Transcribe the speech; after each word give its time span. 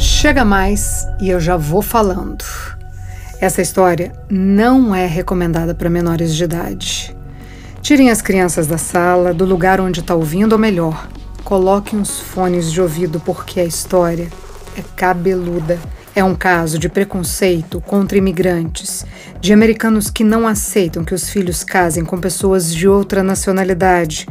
Chega 0.00 0.46
mais 0.46 1.06
e 1.20 1.28
eu 1.28 1.38
já 1.38 1.58
vou 1.58 1.82
falando. 1.82 2.42
Essa 3.38 3.60
história 3.60 4.12
não 4.30 4.94
é 4.94 5.04
recomendada 5.04 5.74
para 5.74 5.90
menores 5.90 6.34
de 6.34 6.42
idade. 6.42 7.14
Tirem 7.82 8.10
as 8.10 8.22
crianças 8.22 8.66
da 8.66 8.78
sala, 8.78 9.34
do 9.34 9.44
lugar 9.44 9.78
onde 9.78 10.00
está 10.00 10.14
ouvindo, 10.14 10.54
ou 10.54 10.58
melhor, 10.58 11.06
coloquem 11.44 12.00
os 12.00 12.18
fones 12.18 12.72
de 12.72 12.80
ouvido 12.80 13.20
porque 13.20 13.60
a 13.60 13.64
história 13.64 14.30
é 14.74 14.82
cabeluda. 14.96 15.78
É 16.16 16.24
um 16.24 16.34
caso 16.34 16.78
de 16.78 16.88
preconceito 16.88 17.78
contra 17.82 18.16
imigrantes, 18.16 19.04
de 19.38 19.52
americanos 19.52 20.08
que 20.08 20.24
não 20.24 20.48
aceitam 20.48 21.04
que 21.04 21.14
os 21.14 21.28
filhos 21.28 21.62
casem 21.62 22.06
com 22.06 22.18
pessoas 22.18 22.74
de 22.74 22.88
outra 22.88 23.22
nacionalidade. 23.22 24.26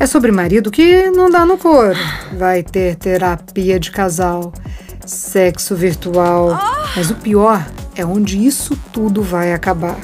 É 0.00 0.04
sobre 0.04 0.32
marido 0.32 0.68
que 0.68 1.10
não 1.12 1.30
dá 1.30 1.46
no 1.46 1.56
couro. 1.56 1.98
Vai 2.36 2.64
ter 2.64 2.96
terapia 2.96 3.78
de 3.78 3.92
casal, 3.92 4.52
sexo 5.06 5.74
virtual. 5.74 6.58
Mas 6.96 7.10
o 7.10 7.14
pior 7.14 7.66
é 7.94 8.04
onde 8.04 8.44
isso 8.44 8.78
tudo 8.92 9.22
vai 9.22 9.52
acabar 9.52 9.98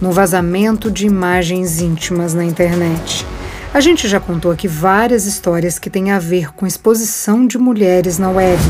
no 0.00 0.12
vazamento 0.12 0.90
de 0.90 1.06
imagens 1.06 1.80
íntimas 1.80 2.34
na 2.34 2.44
internet. 2.44 3.26
A 3.72 3.80
gente 3.80 4.06
já 4.06 4.20
contou 4.20 4.52
aqui 4.52 4.68
várias 4.68 5.26
histórias 5.26 5.78
que 5.78 5.90
têm 5.90 6.12
a 6.12 6.18
ver 6.18 6.52
com 6.54 6.66
exposição 6.66 7.46
de 7.46 7.58
mulheres 7.58 8.18
na 8.18 8.30
web, 8.30 8.62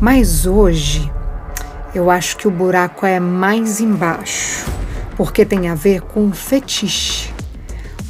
mas 0.00 0.46
hoje 0.46 1.10
eu 1.94 2.08
acho 2.08 2.36
que 2.36 2.46
o 2.46 2.50
buraco 2.50 3.04
é 3.04 3.18
mais 3.18 3.80
embaixo, 3.80 4.64
porque 5.16 5.44
tem 5.44 5.68
a 5.68 5.74
ver 5.74 6.02
com 6.02 6.22
um 6.22 6.32
fetiche. 6.32 7.34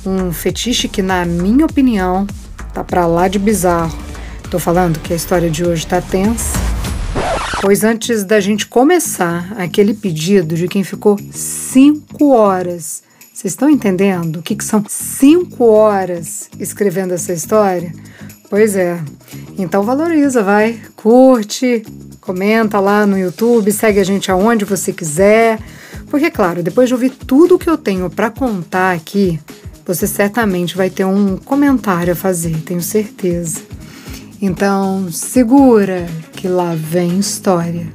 Um 0.05 0.33
fetiche 0.33 0.87
que, 0.87 1.03
na 1.03 1.25
minha 1.25 1.65
opinião, 1.65 2.27
tá 2.73 2.85
pra 2.85 3.07
lá 3.07 3.27
de 3.27 3.39
bizarro. 3.39 3.99
Tô 4.51 4.59
falando 4.59 5.01
que 5.01 5.13
a 5.13 5.17
história 5.17 5.51
de 5.51 5.65
hoje 5.65 5.87
tá 5.87 6.01
tensa. 6.01 6.60
Pois 7.61 7.85
antes 7.85 8.25
da 8.25 8.41
gente 8.41 8.67
começar 8.67 9.53
aquele 9.59 9.93
pedido 9.93 10.55
de 10.55 10.69
quem 10.69 10.85
ficou 10.85 11.19
cinco 11.33 12.31
horas, 12.31 13.03
vocês 13.33 13.53
estão 13.53 13.69
entendendo 13.69 14.37
o 14.37 14.43
que, 14.43 14.55
que 14.55 14.65
são 14.65 14.85
cinco 14.89 15.65
horas 15.65 16.49
escrevendo 16.59 17.13
essa 17.13 17.33
história? 17.33 17.93
Pois 18.49 18.77
é. 18.77 19.01
Então 19.59 19.83
valoriza, 19.83 20.43
vai, 20.43 20.81
curte, 20.97 21.83
comenta 22.21 22.81
lá 22.81 23.07
no 23.07 23.19
YouTube, 23.19 23.73
segue 23.73 24.01
a 24.01 24.05
gente 24.05 24.31
aonde 24.31 24.65
você 24.65 24.93
quiser. 24.93 25.59
Porque, 26.09 26.31
claro, 26.31 26.63
depois 26.63 26.89
de 26.89 26.95
ouvir 26.95 27.11
tudo 27.11 27.59
que 27.59 27.71
eu 27.71 27.79
tenho 27.79 28.11
para 28.11 28.31
contar 28.31 28.95
aqui, 28.95 29.39
você 29.87 30.07
certamente 30.07 30.77
vai 30.77 30.91
ter 30.91 31.05
um 31.05 31.37
comentário 31.37 32.13
a 32.13 32.17
fazer, 32.17 32.57
tenho 32.63 32.83
certeza. 32.83 33.61
Então, 34.43 35.13
segura 35.13 36.07
que 36.33 36.49
lá 36.49 36.75
vem 36.75 37.19
história. 37.19 37.87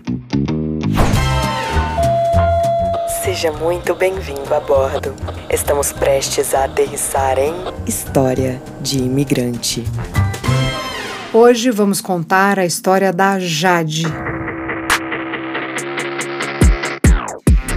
Seja 3.24 3.52
muito 3.52 3.96
bem-vindo 3.96 4.54
a 4.54 4.60
bordo. 4.60 5.16
Estamos 5.50 5.92
prestes 5.92 6.54
a 6.54 6.66
aterrissar 6.66 7.40
em 7.40 7.56
História 7.88 8.62
de 8.80 9.00
Imigrante. 9.00 9.84
Hoje 11.34 11.72
vamos 11.72 12.00
contar 12.00 12.60
a 12.60 12.66
história 12.66 13.12
da 13.12 13.40
Jade. 13.40 14.06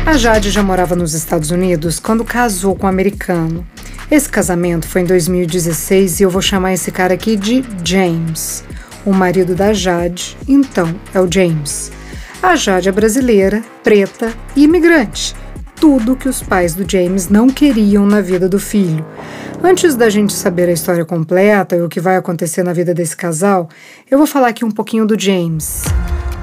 A 0.04 0.12
Jade 0.18 0.50
já 0.50 0.62
morava 0.62 0.94
nos 0.94 1.14
Estados 1.14 1.50
Unidos 1.50 1.98
quando 1.98 2.22
casou 2.22 2.76
com 2.76 2.84
um 2.84 2.90
americano. 2.90 3.66
Esse 4.10 4.26
casamento 4.30 4.88
foi 4.88 5.02
em 5.02 5.04
2016 5.04 6.20
e 6.20 6.22
eu 6.22 6.30
vou 6.30 6.40
chamar 6.40 6.72
esse 6.72 6.90
cara 6.90 7.12
aqui 7.12 7.36
de 7.36 7.62
James. 7.84 8.64
O 9.04 9.12
marido 9.12 9.54
da 9.54 9.74
Jade, 9.74 10.34
então, 10.48 10.94
é 11.12 11.20
o 11.20 11.30
James. 11.30 11.92
A 12.42 12.56
Jade 12.56 12.88
é 12.88 12.92
brasileira, 12.92 13.62
preta 13.84 14.32
e 14.56 14.64
imigrante. 14.64 15.36
Tudo 15.76 16.16
que 16.16 16.26
os 16.26 16.42
pais 16.42 16.74
do 16.74 16.90
James 16.90 17.28
não 17.28 17.50
queriam 17.50 18.06
na 18.06 18.22
vida 18.22 18.48
do 18.48 18.58
filho. 18.58 19.04
Antes 19.62 19.94
da 19.94 20.08
gente 20.08 20.32
saber 20.32 20.70
a 20.70 20.72
história 20.72 21.04
completa 21.04 21.76
e 21.76 21.82
o 21.82 21.88
que 21.88 22.00
vai 22.00 22.16
acontecer 22.16 22.62
na 22.62 22.72
vida 22.72 22.94
desse 22.94 23.14
casal, 23.14 23.68
eu 24.10 24.16
vou 24.16 24.26
falar 24.26 24.48
aqui 24.48 24.64
um 24.64 24.70
pouquinho 24.70 25.04
do 25.04 25.20
James. 25.20 25.84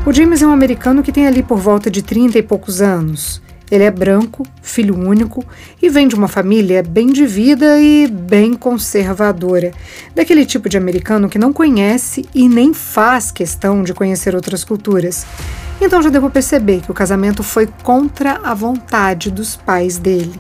O 0.06 0.14
James 0.14 0.44
é 0.44 0.46
um 0.46 0.52
americano 0.52 1.02
que 1.02 1.12
tem 1.12 1.26
ali 1.26 1.42
por 1.42 1.58
volta 1.58 1.90
de 1.90 2.04
30 2.04 2.38
e 2.38 2.44
poucos 2.44 2.80
anos. 2.80 3.42
Ele 3.70 3.84
é 3.84 3.92
branco, 3.92 4.46
filho 4.62 4.96
único 4.96 5.44
e 5.82 5.90
vem 5.90 6.08
de 6.08 6.16
uma 6.16 6.28
família 6.28 6.84
bem 6.84 7.08
de 7.08 7.26
vida 7.26 7.80
e 7.80 8.08
bem 8.08 8.54
conservadora. 8.54 9.72
Daquele 10.14 10.46
tipo 10.46 10.70
de 10.70 10.78
americano 10.78 11.30
que 11.30 11.40
não 11.40 11.52
conhece 11.52 12.26
e 12.34 12.48
nem 12.48 12.74
faz 12.74 13.32
questão 13.32 13.84
de 13.84 13.94
conhecer 13.94 14.36
outras 14.36 14.64
culturas. 14.64 15.26
Então 15.82 16.02
já 16.02 16.10
devo 16.10 16.30
perceber 16.30 16.82
que 16.82 16.92
o 16.92 16.96
casamento 16.96 17.44
foi 17.44 17.68
contra 17.84 18.40
a 18.44 18.54
vontade 18.54 19.32
dos 19.32 19.56
pais 19.56 19.98
dele. 19.98 20.40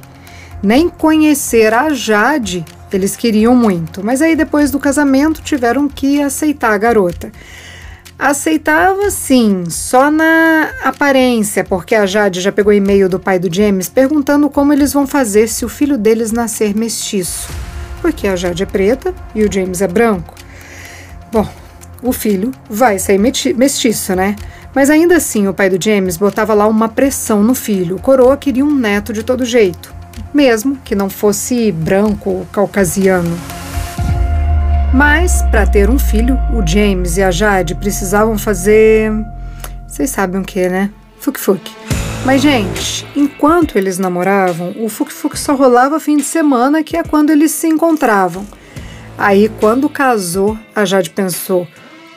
Nem 0.61 0.87
conhecer 0.87 1.73
a 1.73 1.93
Jade 1.93 2.63
eles 2.95 3.15
queriam 3.15 3.55
muito, 3.55 4.03
mas 4.03 4.21
aí 4.21 4.35
depois 4.35 4.71
do 4.71 4.79
casamento 4.79 5.41
tiveram 5.41 5.87
que 5.87 6.21
aceitar 6.21 6.71
a 6.71 6.77
garota. 6.77 7.31
Aceitava 8.17 9.11
sim, 9.11 9.65
só 9.69 10.09
na 10.09 10.69
aparência, 10.83 11.65
porque 11.65 11.93
a 11.93 12.05
Jade 12.05 12.39
já 12.39 12.51
pegou 12.51 12.71
e-mail 12.71 13.09
do 13.09 13.19
pai 13.19 13.37
do 13.37 13.53
James 13.53 13.89
perguntando 13.89 14.49
como 14.49 14.71
eles 14.71 14.93
vão 14.93 15.05
fazer 15.05 15.49
se 15.49 15.65
o 15.65 15.69
filho 15.69 15.97
deles 15.97 16.31
nascer 16.31 16.73
mestiço. 16.73 17.49
Porque 18.01 18.25
a 18.27 18.35
Jade 18.37 18.63
é 18.63 18.65
preta 18.65 19.13
e 19.33 19.43
o 19.43 19.51
James 19.51 19.81
é 19.81 19.87
branco. 19.87 20.33
Bom, 21.29 21.47
o 22.01 22.13
filho 22.13 22.51
vai 22.69 22.97
sair 22.99 23.17
mestiço, 23.17 24.15
né? 24.15 24.37
Mas 24.73 24.89
ainda 24.89 25.17
assim, 25.17 25.47
o 25.47 25.53
pai 25.53 25.69
do 25.69 25.83
James 25.83 26.15
botava 26.15 26.53
lá 26.53 26.67
uma 26.67 26.87
pressão 26.87 27.43
no 27.43 27.53
filho. 27.53 27.97
O 27.97 28.01
coroa 28.01 28.37
queria 28.37 28.63
um 28.63 28.73
neto 28.73 29.11
de 29.11 29.23
todo 29.23 29.43
jeito, 29.43 29.93
mesmo 30.33 30.77
que 30.85 30.95
não 30.95 31.09
fosse 31.09 31.69
branco 31.69 32.29
ou 32.29 32.47
caucasiano. 32.51 33.54
Mas, 34.93 35.41
para 35.43 35.65
ter 35.65 35.89
um 35.89 35.99
filho, 35.99 36.37
o 36.53 36.65
James 36.65 37.17
e 37.17 37.23
a 37.23 37.31
Jade 37.31 37.75
precisavam 37.75 38.37
fazer. 38.37 39.11
Vocês 39.87 40.09
sabem 40.09 40.41
o 40.41 40.43
que, 40.43 40.69
né? 40.69 40.89
Fuk-fuk. 41.19 41.71
Mas, 42.25 42.41
gente, 42.41 43.07
enquanto 43.15 43.77
eles 43.77 43.99
namoravam, 43.99 44.73
o 44.79 44.89
fuk-fuk 44.89 45.37
só 45.37 45.53
rolava 45.53 45.99
fim 45.99 46.17
de 46.17 46.23
semana, 46.23 46.83
que 46.83 46.97
é 46.97 47.03
quando 47.03 47.29
eles 47.29 47.51
se 47.51 47.67
encontravam. 47.67 48.45
Aí, 49.17 49.49
quando 49.59 49.87
casou, 49.87 50.57
a 50.75 50.85
Jade 50.85 51.09
pensou: 51.11 51.67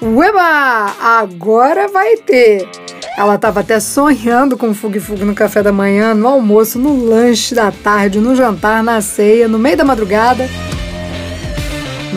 Ueba! 0.01 0.95
Agora 1.01 1.89
vai 1.89 2.17
ter! 2.17 2.69
Ela 3.17 3.35
estava 3.35 3.61
até 3.61 3.81
sonhando 3.81 4.57
com 4.57 4.73
fug-fug 4.73 5.25
no 5.25 5.35
café 5.35 5.61
da 5.61 5.73
manhã, 5.73 6.15
no 6.15 6.29
almoço, 6.29 6.79
no 6.79 7.05
lanche 7.05 7.55
da 7.55 7.73
tarde, 7.73 8.21
no 8.21 8.37
jantar, 8.37 8.83
na 8.83 9.01
ceia, 9.01 9.49
no 9.49 9.59
meio 9.59 9.77
da 9.77 9.85
madrugada. 9.85 10.49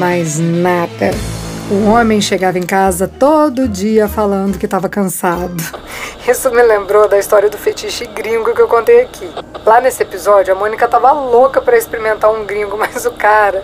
Mas 0.01 0.39
nada. 0.39 1.11
O 1.69 1.91
homem 1.91 2.19
chegava 2.19 2.57
em 2.57 2.65
casa 2.65 3.07
todo 3.07 3.67
dia 3.67 4.07
falando 4.07 4.57
que 4.57 4.65
estava 4.65 4.89
cansado. 4.89 5.63
Isso 6.27 6.49
me 6.49 6.63
lembrou 6.63 7.07
da 7.07 7.19
história 7.19 7.47
do 7.51 7.55
fetiche 7.55 8.07
gringo 8.07 8.51
que 8.55 8.61
eu 8.63 8.67
contei 8.67 9.01
aqui. 9.01 9.31
Lá 9.63 9.79
nesse 9.79 10.01
episódio, 10.01 10.55
a 10.55 10.57
Mônica 10.57 10.85
estava 10.85 11.11
louca 11.11 11.61
para 11.61 11.77
experimentar 11.77 12.31
um 12.31 12.47
gringo, 12.47 12.75
mas 12.81 13.05
o 13.05 13.11
cara 13.11 13.63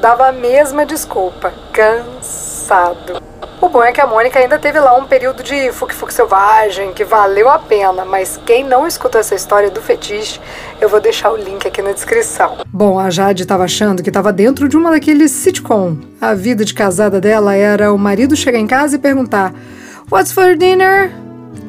dava 0.00 0.28
a 0.28 0.32
mesma 0.32 0.86
desculpa: 0.86 1.52
cansado. 1.70 3.22
O 3.64 3.68
bom 3.70 3.82
é 3.82 3.92
que 3.92 4.00
a 4.00 4.06
Mônica 4.06 4.38
ainda 4.38 4.58
teve 4.58 4.78
lá 4.78 4.94
um 4.94 5.06
período 5.06 5.42
de 5.42 5.72
fuque-fuque 5.72 6.12
selvagem 6.12 6.92
que 6.92 7.02
valeu 7.02 7.48
a 7.48 7.58
pena, 7.58 8.04
mas 8.04 8.38
quem 8.44 8.62
não 8.62 8.86
escutou 8.86 9.18
essa 9.18 9.34
história 9.34 9.70
do 9.70 9.80
fetiche, 9.80 10.38
eu 10.82 10.86
vou 10.86 11.00
deixar 11.00 11.32
o 11.32 11.36
link 11.36 11.66
aqui 11.66 11.80
na 11.80 11.92
descrição. 11.92 12.58
Bom, 12.68 12.98
a 12.98 13.08
Jade 13.08 13.42
estava 13.42 13.64
achando 13.64 14.02
que 14.02 14.10
estava 14.10 14.30
dentro 14.34 14.68
de 14.68 14.76
uma 14.76 14.90
daqueles 14.90 15.30
sitcom. 15.30 15.96
A 16.20 16.34
vida 16.34 16.62
de 16.62 16.74
casada 16.74 17.22
dela 17.22 17.54
era 17.54 17.90
o 17.90 17.96
marido 17.96 18.36
chegar 18.36 18.58
em 18.58 18.66
casa 18.66 18.96
e 18.96 18.98
perguntar: 18.98 19.54
What's 20.12 20.30
for 20.30 20.54
dinner? 20.54 21.10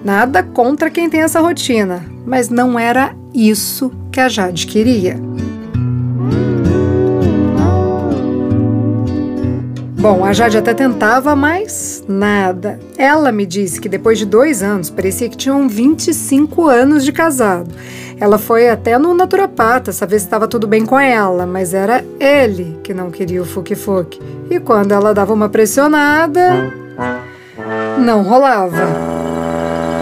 Nada 0.03 0.43
contra 0.43 0.89
quem 0.89 1.09
tem 1.09 1.21
essa 1.21 1.39
rotina, 1.39 2.05
mas 2.25 2.49
não 2.49 2.77
era 2.77 3.15
isso 3.33 3.89
que 4.11 4.19
a 4.19 4.27
Jade 4.27 4.67
queria. 4.67 5.17
Bom, 10.05 10.23
a 10.23 10.33
Jade 10.33 10.55
até 10.55 10.71
tentava, 10.71 11.35
mas 11.35 12.03
nada. 12.07 12.79
Ela 12.95 13.31
me 13.31 13.43
disse 13.43 13.81
que 13.81 13.89
depois 13.89 14.19
de 14.19 14.25
dois 14.27 14.61
anos 14.61 14.91
parecia 14.91 15.27
que 15.27 15.35
tinham 15.35 15.67
25 15.67 16.67
anos 16.67 17.03
de 17.03 17.11
casado. 17.11 17.71
Ela 18.19 18.37
foi 18.37 18.69
até 18.69 18.99
no 18.99 19.15
naturopata 19.15 19.91
saber 19.91 20.19
se 20.19 20.25
estava 20.25 20.47
tudo 20.47 20.67
bem 20.67 20.85
com 20.85 20.99
ela, 20.99 21.47
mas 21.47 21.73
era 21.73 22.05
ele 22.19 22.79
que 22.83 22.93
não 22.93 23.09
queria 23.09 23.41
o 23.41 23.45
fuque-fuque. 23.45 24.21
E 24.47 24.59
quando 24.59 24.91
ela 24.91 25.11
dava 25.11 25.33
uma 25.33 25.49
pressionada, 25.49 26.71
não 27.97 28.21
rolava. 28.21 29.14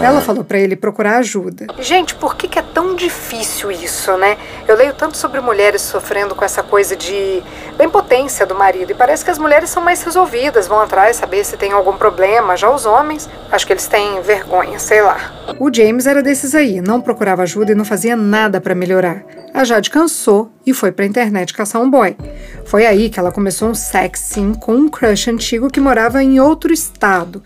Ela 0.02 0.20
falou 0.20 0.44
para 0.44 0.58
ele 0.58 0.76
procurar 0.76 1.18
ajuda. 1.18 1.66
Gente, 1.78 2.14
por 2.14 2.36
que, 2.36 2.48
que, 2.48 2.58
é 2.58 2.62
tão 2.62 2.94
difícil 2.94 3.70
isso, 3.70 4.16
né? 4.16 4.36
Eu 4.66 4.76
leio 4.76 4.94
tanto 4.94 5.16
sobre 5.16 5.40
mulheres 5.40 5.82
sofrendo 5.82 6.34
com 6.34 6.44
essa 6.44 6.62
coisa 6.62 6.96
de 6.96 7.42
da 7.76 7.84
impotência 7.84 8.46
do 8.46 8.54
marido 8.54 8.92
e 8.92 8.94
parece 8.94 9.24
que 9.24 9.30
as 9.30 9.38
mulheres 9.38 9.68
são 9.68 9.82
mais 9.82 10.02
resolvidas, 10.02 10.68
vão 10.68 10.80
atrás 10.80 11.16
saber 11.16 11.44
se 11.44 11.56
tem 11.56 11.72
algum 11.72 11.96
problema. 11.96 12.56
Já 12.56 12.70
os 12.70 12.86
homens, 12.86 13.28
acho 13.50 13.66
que 13.66 13.72
eles 13.72 13.86
têm 13.86 14.20
vergonha, 14.22 14.78
sei 14.78 15.02
lá. 15.02 15.32
O 15.58 15.72
James 15.72 16.06
era 16.06 16.22
desses 16.22 16.54
aí, 16.54 16.80
não 16.80 17.00
procurava 17.00 17.42
ajuda 17.42 17.72
e 17.72 17.74
não 17.74 17.84
fazia 17.84 18.16
nada 18.16 18.60
para 18.60 18.74
melhorar. 18.74 19.22
A 19.54 19.62
Jade 19.62 19.88
cansou 19.88 20.50
e 20.66 20.74
foi 20.74 20.90
pra 20.90 21.06
internet 21.06 21.54
caçar 21.54 21.80
um 21.80 21.88
boy. 21.88 22.16
Foi 22.64 22.84
aí 22.86 23.08
que 23.08 23.20
ela 23.20 23.30
começou 23.30 23.68
um 23.68 23.74
sexting 23.74 24.52
com 24.52 24.74
um 24.74 24.88
crush 24.88 25.30
antigo 25.30 25.70
que 25.70 25.78
morava 25.78 26.20
em 26.20 26.40
outro 26.40 26.72
estado. 26.72 27.40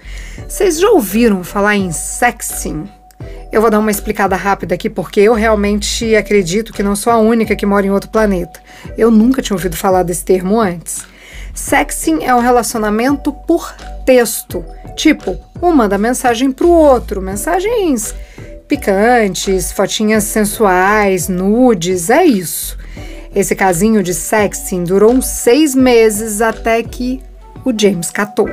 Vocês 0.48 0.80
já 0.80 0.88
ouviram 0.88 1.44
falar 1.44 1.76
em 1.76 1.92
sexting? 1.92 2.88
Eu 3.52 3.60
vou 3.60 3.70
dar 3.70 3.78
uma 3.78 3.90
explicada 3.90 4.34
rápida 4.36 4.74
aqui 4.74 4.88
porque 4.88 5.20
eu 5.20 5.34
realmente 5.34 6.16
acredito 6.16 6.72
que 6.72 6.82
não 6.82 6.96
sou 6.96 7.12
a 7.12 7.18
única 7.18 7.54
que 7.54 7.66
mora 7.66 7.86
em 7.86 7.90
outro 7.90 8.08
planeta. 8.08 8.58
Eu 8.96 9.10
nunca 9.10 9.42
tinha 9.42 9.54
ouvido 9.54 9.76
falar 9.76 10.02
desse 10.02 10.24
termo 10.24 10.58
antes. 10.58 11.04
Sexting 11.54 12.24
é 12.24 12.34
um 12.34 12.40
relacionamento 12.40 13.34
por 13.34 13.70
texto. 14.06 14.64
Tipo, 14.96 15.38
um 15.60 15.72
manda 15.72 15.98
mensagem 15.98 16.50
pro 16.52 16.70
outro, 16.70 17.20
mensagens 17.20 18.14
picantes, 18.68 19.72
fotinhas 19.72 20.24
sensuais, 20.24 21.26
nudes, 21.26 22.10
é 22.10 22.24
isso. 22.24 22.76
Esse 23.34 23.56
casinho 23.56 24.02
de 24.02 24.12
sexting 24.12 24.84
durou 24.84 25.10
uns 25.10 25.26
seis 25.26 25.74
meses 25.74 26.42
até 26.42 26.82
que 26.82 27.22
o 27.64 27.72
James 27.76 28.10
catou. 28.10 28.48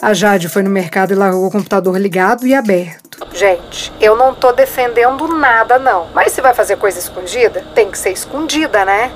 A 0.00 0.14
Jade 0.14 0.48
foi 0.48 0.62
no 0.62 0.70
mercado 0.70 1.12
e 1.12 1.14
largou 1.14 1.46
o 1.46 1.50
computador 1.50 1.96
ligado 1.96 2.46
e 2.46 2.54
aberto. 2.54 3.24
Gente, 3.32 3.92
eu 4.00 4.16
não 4.16 4.34
tô 4.34 4.50
defendendo 4.50 5.28
nada, 5.28 5.78
não. 5.78 6.08
Mas 6.12 6.32
se 6.32 6.40
vai 6.40 6.54
fazer 6.54 6.76
coisa 6.76 6.98
escondida, 6.98 7.62
tem 7.74 7.90
que 7.90 7.98
ser 7.98 8.10
escondida, 8.10 8.84
né? 8.84 9.12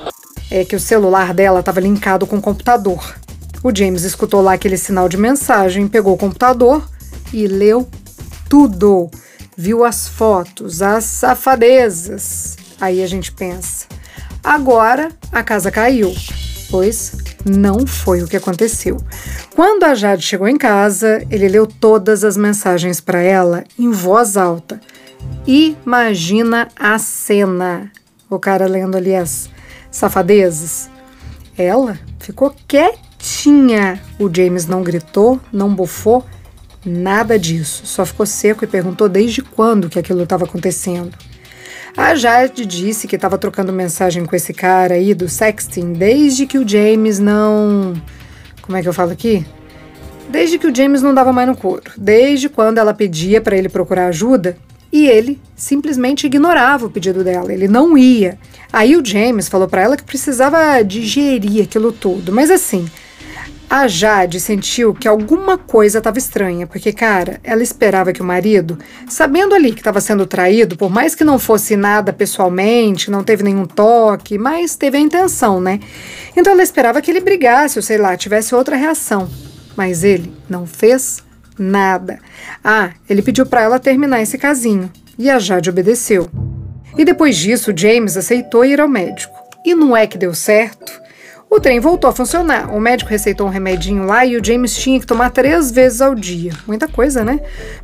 É 0.49 0.63
que 0.63 0.75
o 0.75 0.79
celular 0.79 1.33
dela 1.33 1.59
estava 1.59 1.81
linkado 1.81 2.25
com 2.25 2.37
o 2.37 2.41
computador. 2.41 3.15
O 3.63 3.75
James 3.75 4.03
escutou 4.03 4.41
lá 4.41 4.53
aquele 4.53 4.77
sinal 4.77 5.09
de 5.09 5.17
mensagem, 5.17 5.87
pegou 5.87 6.13
o 6.13 6.17
computador 6.17 6.87
e 7.33 7.47
leu 7.47 7.87
tudo. 8.49 9.09
Viu 9.55 9.83
as 9.83 10.07
fotos, 10.07 10.81
as 10.81 11.03
safadezas. 11.03 12.57
Aí 12.79 13.01
a 13.01 13.07
gente 13.07 13.31
pensa: 13.31 13.87
agora 14.43 15.09
a 15.31 15.43
casa 15.43 15.71
caiu. 15.71 16.13
Pois 16.69 17.13
não 17.45 17.87
foi 17.87 18.21
o 18.21 18.27
que 18.27 18.37
aconteceu. 18.37 18.97
Quando 19.55 19.85
a 19.85 19.95
Jade 19.95 20.21
chegou 20.21 20.47
em 20.47 20.57
casa, 20.57 21.25
ele 21.31 21.47
leu 21.47 21.65
todas 21.65 22.23
as 22.23 22.35
mensagens 22.35 22.99
para 22.99 23.21
ela 23.21 23.63
em 23.79 23.89
voz 23.89 24.35
alta. 24.35 24.79
Imagina 25.45 26.67
a 26.75 26.99
cena. 26.99 27.91
O 28.29 28.37
cara 28.37 28.67
lendo 28.67 28.97
ali 28.97 29.15
as 29.15 29.49
safadezas. 29.89 30.89
Ela 31.57 31.97
ficou 32.19 32.53
quietinha. 32.67 34.01
O 34.19 34.29
James 34.31 34.67
não 34.67 34.83
gritou, 34.83 35.39
não 35.51 35.73
bufou, 35.73 36.23
nada 36.87 37.37
disso. 37.37 37.85
Só 37.85 38.05
ficou 38.05 38.25
seco 38.25 38.63
e 38.63 38.67
perguntou 38.67 39.07
desde 39.09 39.41
quando 39.41 39.89
que 39.89 39.99
aquilo 39.99 40.23
estava 40.23 40.45
acontecendo. 40.45 41.11
A 41.95 42.13
Jade 42.15 42.65
disse 42.65 43.07
que 43.07 43.15
estava 43.15 43.37
trocando 43.37 43.73
mensagem 43.73 44.25
com 44.25 44.35
esse 44.35 44.53
cara 44.53 44.93
aí 44.93 45.13
do 45.13 45.27
sexting 45.27 45.93
desde 45.93 46.45
que 46.45 46.57
o 46.57 46.67
James 46.67 47.17
não. 47.17 47.93
Como 48.61 48.77
é 48.77 48.81
que 48.81 48.87
eu 48.87 48.93
falo 48.93 49.11
aqui? 49.11 49.45
Desde 50.29 50.59
que 50.59 50.67
o 50.67 50.75
James 50.75 51.01
não 51.01 51.13
dava 51.13 51.33
mais 51.33 51.47
no 51.47 51.57
couro. 51.57 51.91
Desde 51.97 52.49
quando 52.49 52.77
ela 52.77 52.93
pedia 52.93 53.41
para 53.41 53.57
ele 53.57 53.69
procurar 53.69 54.07
ajuda 54.07 54.57
e 54.91 55.07
ele 55.07 55.41
simplesmente 55.55 56.27
ignorava 56.27 56.85
o 56.85 56.89
pedido 56.89 57.23
dela, 57.23 57.51
ele 57.51 57.67
não 57.67 57.97
ia. 57.97 58.37
Aí 58.71 58.95
o 58.95 59.03
James 59.03 59.47
falou 59.47 59.67
para 59.67 59.81
ela 59.81 59.97
que 59.97 60.03
precisava 60.03 60.83
digerir 60.83 61.63
aquilo 61.63 61.91
tudo, 61.91 62.31
mas 62.31 62.51
assim, 62.51 62.85
a 63.69 63.85
Jade 63.87 64.39
sentiu 64.39 64.93
que 64.93 65.07
alguma 65.07 65.57
coisa 65.57 65.97
estava 65.97 66.17
estranha, 66.17 66.65
porque, 66.65 66.93
cara, 66.93 67.39
ela 67.43 67.61
esperava 67.61 68.13
que 68.13 68.21
o 68.21 68.25
marido, 68.25 68.79
sabendo 69.09 69.53
ali 69.53 69.73
que 69.73 69.81
estava 69.81 69.99
sendo 69.99 70.25
traído, 70.25 70.77
por 70.77 70.89
mais 70.89 71.13
que 71.13 71.23
não 71.25 71.37
fosse 71.37 71.75
nada 71.75 72.13
pessoalmente, 72.13 73.11
não 73.11 73.25
teve 73.25 73.43
nenhum 73.43 73.65
toque, 73.65 74.37
mas 74.37 74.77
teve 74.77 74.97
a 74.97 75.01
intenção, 75.01 75.59
né? 75.59 75.81
Então 76.35 76.53
ela 76.53 76.63
esperava 76.63 77.01
que 77.01 77.11
ele 77.11 77.19
brigasse, 77.19 77.77
ou 77.77 77.83
sei 77.83 77.97
lá, 77.97 78.15
tivesse 78.15 78.55
outra 78.55 78.77
reação. 78.77 79.29
Mas 79.75 80.01
ele 80.01 80.33
não 80.49 80.65
fez 80.65 81.21
nada. 81.59 82.19
Ah, 82.63 82.91
ele 83.09 83.21
pediu 83.21 83.45
para 83.45 83.63
ela 83.63 83.79
terminar 83.79 84.21
esse 84.21 84.37
casinho, 84.37 84.89
e 85.19 85.29
a 85.29 85.39
Jade 85.39 85.69
obedeceu. 85.69 86.29
E 86.97 87.03
depois 87.03 87.35
disso, 87.35 87.73
James 87.75 88.15
aceitou 88.15 88.63
ir 88.63 88.79
ao 88.79 88.87
médico. 88.87 89.35
E 89.65 89.75
não 89.75 89.95
é 89.95 90.07
que 90.07 90.17
deu 90.17 90.33
certo? 90.33 91.06
O 91.49 91.61
trem 91.61 91.79
voltou 91.79 92.09
a 92.09 92.13
funcionar. 92.13 92.73
O 92.75 92.79
médico 92.79 93.09
receitou 93.09 93.47
um 93.47 93.49
remedinho 93.49 94.05
lá 94.05 94.25
e 94.25 94.35
o 94.35 94.43
James 94.43 94.75
tinha 94.75 94.99
que 94.99 95.05
tomar 95.05 95.29
três 95.29 95.71
vezes 95.71 96.01
ao 96.01 96.13
dia. 96.13 96.51
Muita 96.67 96.87
coisa, 96.87 97.23
né? 97.23 97.39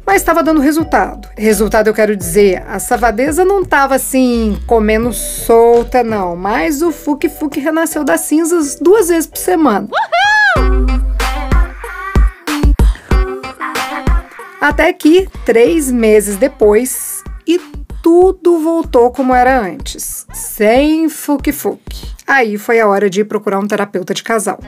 Mas 0.05 0.17
estava 0.17 0.43
dando 0.43 0.59
resultado. 0.59 1.29
Resultado, 1.37 1.87
eu 1.87 1.93
quero 1.93 2.15
dizer, 2.15 2.61
a 2.67 2.77
savadeza 2.77 3.45
não 3.45 3.61
estava 3.61 3.95
assim, 3.95 4.59
comendo 4.67 5.13
solta, 5.13 6.03
não. 6.03 6.35
Mas 6.35 6.81
o 6.81 6.91
Fuki 6.91 7.29
Fuki 7.29 7.59
renasceu 7.59 8.03
das 8.03 8.21
cinzas 8.21 8.75
duas 8.75 9.07
vezes 9.07 9.27
por 9.27 9.37
semana. 9.37 9.87
Uhul! 9.87 11.03
Até 14.59 14.93
que, 14.93 15.27
três 15.45 15.91
meses 15.91 16.37
depois, 16.37 17.23
e 17.45 17.59
tudo 18.03 18.59
voltou 18.59 19.09
como 19.11 19.33
era 19.33 19.57
antes, 19.61 20.27
sem 20.33 21.07
fuque-fuque. 21.07 22.05
Aí 22.27 22.57
foi 22.57 22.81
a 22.81 22.87
hora 22.87 23.09
de 23.09 23.21
ir 23.21 23.23
procurar 23.23 23.59
um 23.59 23.67
terapeuta 23.67 24.13
de 24.13 24.21
casal. 24.21 24.59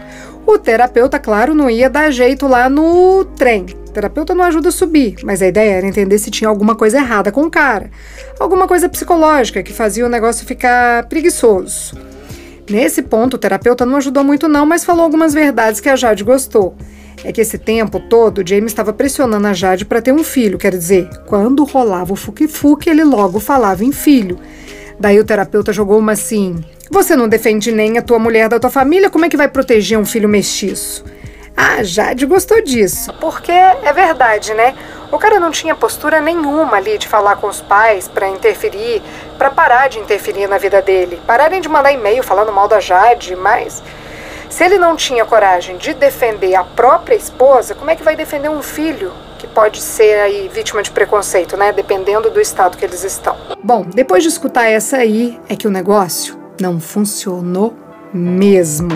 O 0.48 0.58
terapeuta, 0.58 1.20
claro, 1.20 1.54
não 1.54 1.70
ia 1.70 1.90
dar 1.90 2.10
jeito 2.12 2.48
lá 2.48 2.70
no 2.70 3.26
trem. 3.36 3.66
O 3.88 3.92
terapeuta 3.92 4.34
não 4.34 4.46
ajuda 4.46 4.70
a 4.70 4.72
subir, 4.72 5.18
mas 5.24 5.42
a 5.42 5.48
ideia 5.48 5.72
era 5.72 5.88
entender 5.88 6.18
se 6.18 6.32
tinha 6.32 6.50
alguma 6.50 6.76
coisa 6.76 6.98
errada 6.98 7.30
com 7.30 7.42
o 7.42 7.52
cara. 7.52 7.92
Alguma 8.40 8.70
coisa 8.70 8.88
psicológica 8.88 9.62
que 9.62 9.74
fazia 9.74 10.06
o 10.06 10.10
negócio 10.10 10.48
ficar 10.48 11.06
preguiçoso. 11.10 11.94
Nesse 12.70 13.02
ponto, 13.02 13.34
o 13.34 13.38
terapeuta 13.38 13.86
não 13.86 13.98
ajudou 13.98 14.24
muito 14.24 14.48
não, 14.48 14.66
mas 14.66 14.86
falou 14.86 15.04
algumas 15.04 15.34
verdades 15.34 15.82
que 15.82 15.90
a 15.90 15.96
Jade 15.98 16.24
gostou. 16.24 16.76
É 17.24 17.32
que 17.32 17.42
esse 17.42 17.58
tempo 17.58 18.00
todo, 18.00 18.48
James 18.48 18.72
estava 18.72 18.94
pressionando 18.94 19.48
a 19.48 19.54
Jade 19.54 19.86
para 19.86 20.02
ter 20.02 20.12
um 20.12 20.24
filho, 20.24 20.58
quer 20.58 20.72
dizer, 20.72 21.10
quando 21.26 21.64
rolava 21.64 22.14
o 22.14 22.16
fuque-fuque, 22.16 22.90
ele 22.90 23.04
logo 23.04 23.40
falava 23.40 23.84
em 23.84 23.92
filho. 23.92 24.40
Daí 25.00 25.20
o 25.20 25.26
terapeuta 25.26 25.74
jogou 25.74 25.98
uma 25.98 26.12
assim: 26.12 26.64
você 26.90 27.16
não 27.16 27.28
defende 27.28 27.72
nem 27.72 27.98
a 27.98 28.02
tua 28.02 28.20
mulher 28.20 28.48
da 28.48 28.60
tua 28.60 28.70
família, 28.70 29.10
como 29.10 29.26
é 29.26 29.30
que 29.30 29.38
vai 29.38 29.48
proteger 29.48 29.98
um 29.98 30.06
filho 30.06 30.30
mestiço? 30.30 31.04
Ah, 31.58 31.82
Jade 31.82 32.26
gostou 32.26 32.62
disso. 32.62 33.14
Porque 33.20 33.52
é 33.52 33.94
verdade, 33.94 34.54
né? 34.54 34.76
O 35.12 35.18
cara 35.18 35.40
não 35.40 35.52
tinha 35.52 35.74
postura 35.74 36.20
nenhuma 36.20 36.76
ali 36.76 36.98
de 36.98 37.08
falar 37.08 37.38
com 37.38 37.48
os 37.48 37.62
pais 37.62 38.08
para 38.08 38.28
interferir, 38.28 39.02
para 39.38 39.50
parar 39.50 39.88
de 39.88 39.98
interferir 40.00 40.48
na 40.48 40.58
vida 40.58 40.82
dele. 40.82 41.20
Pararem 41.26 41.62
de 41.62 41.70
mandar 41.70 41.94
e-mail 41.94 42.22
falando 42.24 42.52
mal 42.52 42.68
da 42.68 42.82
Jade, 42.82 43.36
mas 43.36 43.82
se 44.56 44.64
ele 44.64 44.78
não 44.78 44.96
tinha 44.96 45.26
coragem 45.26 45.76
de 45.76 45.94
defender 45.94 46.56
a 46.56 46.64
própria 46.64 47.14
esposa, 47.14 47.76
como 47.76 47.92
é 47.92 47.96
que 47.98 48.02
vai 48.02 48.16
defender 48.16 48.50
um 48.50 48.62
filho 48.62 49.12
que 49.38 49.46
pode 49.46 49.82
ser 49.82 50.22
aí 50.22 50.48
vítima 50.48 50.82
de 50.82 50.92
preconceito, 50.92 51.58
né? 51.58 51.74
Dependendo 51.74 52.30
do 52.30 52.40
estado 52.40 52.78
que 52.78 52.86
eles 52.86 53.04
estão. 53.04 53.36
Bom, 53.62 53.86
depois 53.94 54.24
de 54.24 54.30
escutar 54.30 54.64
essa 54.64 54.96
aí, 54.96 55.38
é 55.50 55.58
que 55.58 55.68
o 55.68 55.70
negócio 55.70 56.40
não 56.62 56.80
funcionou 56.80 57.76
mesmo. 58.14 58.88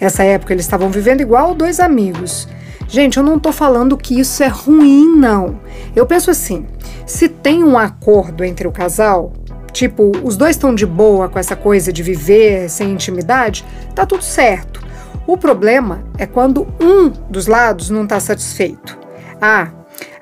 Essa 0.00 0.24
época 0.24 0.54
eles 0.54 0.64
estavam 0.64 0.88
vivendo 0.88 1.20
igual 1.20 1.54
dois 1.54 1.78
amigos. 1.78 2.48
Gente, 2.88 3.18
eu 3.18 3.22
não 3.22 3.38
tô 3.38 3.52
falando 3.52 3.98
que 3.98 4.18
isso 4.18 4.42
é 4.42 4.48
ruim, 4.48 5.14
não. 5.14 5.60
Eu 5.94 6.06
penso 6.06 6.30
assim: 6.30 6.66
se 7.04 7.28
tem 7.28 7.62
um 7.62 7.76
acordo 7.76 8.42
entre 8.44 8.66
o 8.66 8.72
casal, 8.72 9.34
tipo, 9.74 10.10
os 10.24 10.38
dois 10.38 10.56
estão 10.56 10.74
de 10.74 10.86
boa 10.86 11.28
com 11.28 11.38
essa 11.38 11.54
coisa 11.54 11.92
de 11.92 12.02
viver 12.02 12.70
sem 12.70 12.92
intimidade, 12.92 13.62
tá 13.94 14.06
tudo 14.06 14.24
certo. 14.24 14.90
O 15.26 15.36
problema 15.36 16.04
é 16.18 16.26
quando 16.26 16.66
um 16.80 17.08
dos 17.30 17.46
lados 17.46 17.90
não 17.90 18.06
tá 18.06 18.18
satisfeito. 18.18 18.98
Ah, 19.40 19.68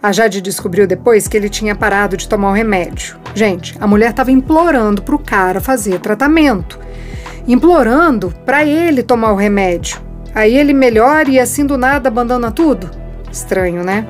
a 0.02 0.12
Jade 0.12 0.40
descobriu 0.40 0.86
depois 0.86 1.26
que 1.26 1.36
ele 1.36 1.48
tinha 1.48 1.74
parado 1.74 2.16
de 2.16 2.28
tomar 2.28 2.50
o 2.50 2.54
remédio. 2.54 3.18
Gente, 3.34 3.76
a 3.80 3.86
mulher 3.86 4.10
estava 4.10 4.30
implorando 4.30 5.02
para 5.02 5.14
o 5.14 5.18
cara 5.18 5.60
fazer 5.60 6.00
tratamento, 6.00 6.78
implorando 7.46 8.32
para 8.44 8.64
ele 8.64 9.02
tomar 9.02 9.32
o 9.32 9.36
remédio. 9.36 10.00
Aí 10.34 10.56
ele 10.56 10.72
melhora 10.72 11.28
e 11.28 11.38
assim 11.38 11.66
do 11.66 11.76
nada 11.76 12.08
abandona 12.08 12.50
tudo? 12.50 12.90
Estranho, 13.30 13.82
né? 13.82 14.06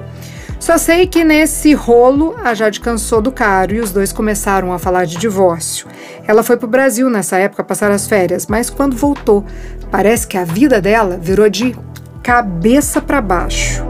Só 0.60 0.76
sei 0.76 1.06
que 1.06 1.24
nesse 1.24 1.72
rolo 1.72 2.36
a 2.44 2.52
Jade 2.52 2.80
cansou 2.80 3.22
do 3.22 3.32
caro 3.32 3.74
e 3.74 3.80
os 3.80 3.90
dois 3.90 4.12
começaram 4.12 4.74
a 4.74 4.78
falar 4.78 5.06
de 5.06 5.16
divórcio. 5.16 5.88
Ela 6.28 6.42
foi 6.42 6.58
pro 6.58 6.68
Brasil 6.68 7.08
nessa 7.08 7.38
época 7.38 7.64
passar 7.64 7.90
as 7.90 8.06
férias, 8.06 8.46
mas 8.46 8.68
quando 8.68 8.94
voltou, 8.94 9.42
parece 9.90 10.26
que 10.26 10.36
a 10.36 10.44
vida 10.44 10.78
dela 10.78 11.16
virou 11.16 11.48
de 11.48 11.74
cabeça 12.22 13.00
para 13.00 13.22
baixo. 13.22 13.89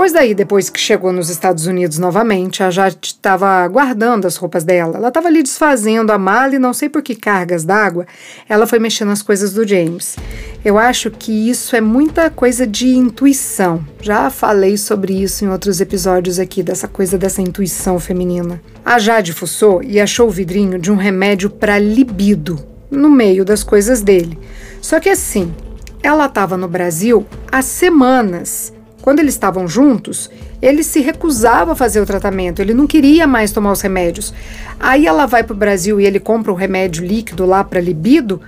Pois 0.00 0.14
daí, 0.14 0.34
depois 0.34 0.70
que 0.70 0.80
chegou 0.80 1.12
nos 1.12 1.28
Estados 1.28 1.66
Unidos 1.66 1.98
novamente, 1.98 2.62
a 2.62 2.70
Jade 2.70 2.96
estava 3.02 3.68
guardando 3.68 4.24
as 4.24 4.34
roupas 4.34 4.64
dela. 4.64 4.96
Ela 4.96 5.08
estava 5.08 5.28
ali 5.28 5.42
desfazendo 5.42 6.10
a 6.10 6.16
mala 6.16 6.54
e 6.54 6.58
não 6.58 6.72
sei 6.72 6.88
por 6.88 7.02
que 7.02 7.14
cargas 7.14 7.66
d'água, 7.66 8.06
ela 8.48 8.66
foi 8.66 8.78
mexendo 8.78 9.08
nas 9.08 9.20
coisas 9.20 9.52
do 9.52 9.68
James. 9.68 10.16
Eu 10.64 10.78
acho 10.78 11.10
que 11.10 11.50
isso 11.50 11.76
é 11.76 11.82
muita 11.82 12.30
coisa 12.30 12.66
de 12.66 12.88
intuição. 12.88 13.84
Já 14.00 14.30
falei 14.30 14.78
sobre 14.78 15.12
isso 15.12 15.44
em 15.44 15.50
outros 15.50 15.82
episódios 15.82 16.38
aqui, 16.38 16.62
dessa 16.62 16.88
coisa 16.88 17.18
dessa 17.18 17.42
intuição 17.42 18.00
feminina. 18.00 18.58
A 18.82 18.98
Jade 18.98 19.34
fuçou 19.34 19.82
e 19.82 20.00
achou 20.00 20.28
o 20.28 20.32
vidrinho 20.32 20.78
de 20.78 20.90
um 20.90 20.96
remédio 20.96 21.50
para 21.50 21.78
libido 21.78 22.58
no 22.90 23.10
meio 23.10 23.44
das 23.44 23.62
coisas 23.62 24.00
dele. 24.00 24.38
Só 24.80 24.98
que 24.98 25.10
assim, 25.10 25.54
ela 26.02 26.24
estava 26.24 26.56
no 26.56 26.68
Brasil 26.68 27.26
há 27.52 27.60
semanas 27.60 28.72
quando 29.00 29.20
eles 29.20 29.34
estavam 29.34 29.66
juntos, 29.66 30.30
ele 30.60 30.82
se 30.82 31.00
recusava 31.00 31.72
a 31.72 31.76
fazer 31.76 32.00
o 32.00 32.06
tratamento, 32.06 32.60
ele 32.60 32.74
não 32.74 32.86
queria 32.86 33.26
mais 33.26 33.52
tomar 33.52 33.72
os 33.72 33.80
remédios. 33.80 34.34
Aí 34.78 35.06
ela 35.06 35.26
vai 35.26 35.42
para 35.42 35.54
o 35.54 35.56
Brasil 35.56 36.00
e 36.00 36.06
ele 36.06 36.20
compra 36.20 36.52
um 36.52 36.56
remédio 36.56 37.04
líquido 37.04 37.46
lá 37.46 37.64
para 37.64 37.80
libido. 37.80 38.40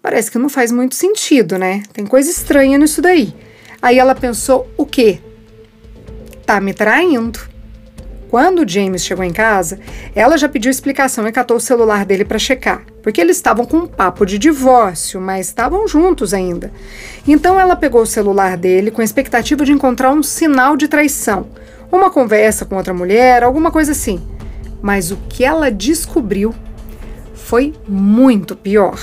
Parece 0.00 0.30
que 0.30 0.38
não 0.38 0.48
faz 0.48 0.72
muito 0.72 0.94
sentido, 0.94 1.58
né? 1.58 1.82
Tem 1.92 2.06
coisa 2.06 2.30
estranha 2.30 2.78
nisso 2.78 3.02
daí. 3.02 3.34
Aí 3.82 3.98
ela 3.98 4.14
pensou: 4.14 4.68
o 4.76 4.86
quê? 4.86 5.18
Tá 6.46 6.60
me 6.60 6.72
traindo. 6.72 7.40
Quando 8.28 8.68
James 8.68 9.04
chegou 9.04 9.24
em 9.24 9.32
casa, 9.32 9.78
ela 10.14 10.36
já 10.36 10.48
pediu 10.48 10.70
explicação 10.70 11.26
e 11.26 11.32
catou 11.32 11.56
o 11.56 11.60
celular 11.60 12.04
dele 12.04 12.26
para 12.26 12.38
checar, 12.38 12.82
porque 13.02 13.20
eles 13.20 13.38
estavam 13.38 13.64
com 13.64 13.78
um 13.78 13.86
papo 13.86 14.26
de 14.26 14.38
divórcio, 14.38 15.18
mas 15.18 15.46
estavam 15.46 15.88
juntos 15.88 16.34
ainda. 16.34 16.70
Então 17.26 17.58
ela 17.58 17.74
pegou 17.74 18.02
o 18.02 18.06
celular 18.06 18.56
dele 18.58 18.90
com 18.90 19.00
a 19.00 19.04
expectativa 19.04 19.64
de 19.64 19.72
encontrar 19.72 20.12
um 20.12 20.22
sinal 20.22 20.76
de 20.76 20.88
traição, 20.88 21.46
uma 21.90 22.10
conversa 22.10 22.66
com 22.66 22.76
outra 22.76 22.92
mulher, 22.92 23.42
alguma 23.42 23.70
coisa 23.70 23.92
assim. 23.92 24.20
Mas 24.82 25.10
o 25.10 25.16
que 25.28 25.42
ela 25.42 25.70
descobriu 25.70 26.54
foi 27.34 27.72
muito 27.88 28.54
pior. 28.54 28.98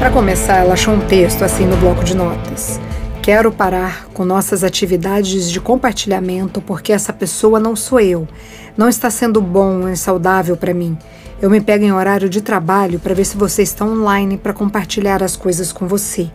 Para 0.00 0.10
começar, 0.10 0.56
ela 0.56 0.74
achou 0.74 0.94
um 0.94 1.00
texto 1.00 1.42
assim 1.42 1.64
no 1.64 1.76
bloco 1.76 2.04
de 2.04 2.14
notas. 2.14 2.80
Quero 3.26 3.50
parar 3.50 4.06
com 4.14 4.24
nossas 4.24 4.62
atividades 4.62 5.50
de 5.50 5.60
compartilhamento 5.60 6.60
porque 6.60 6.92
essa 6.92 7.12
pessoa 7.12 7.58
não 7.58 7.74
sou 7.74 7.98
eu. 7.98 8.28
Não 8.76 8.88
está 8.88 9.10
sendo 9.10 9.42
bom 9.42 9.88
e 9.88 9.96
saudável 9.96 10.56
para 10.56 10.72
mim. 10.72 10.96
Eu 11.42 11.50
me 11.50 11.60
pego 11.60 11.84
em 11.84 11.90
horário 11.90 12.28
de 12.28 12.40
trabalho 12.40 13.00
para 13.00 13.14
ver 13.14 13.24
se 13.24 13.36
você 13.36 13.62
está 13.62 13.84
online 13.84 14.38
para 14.38 14.52
compartilhar 14.52 15.24
as 15.24 15.34
coisas 15.34 15.72
com 15.72 15.88
você. 15.88 16.30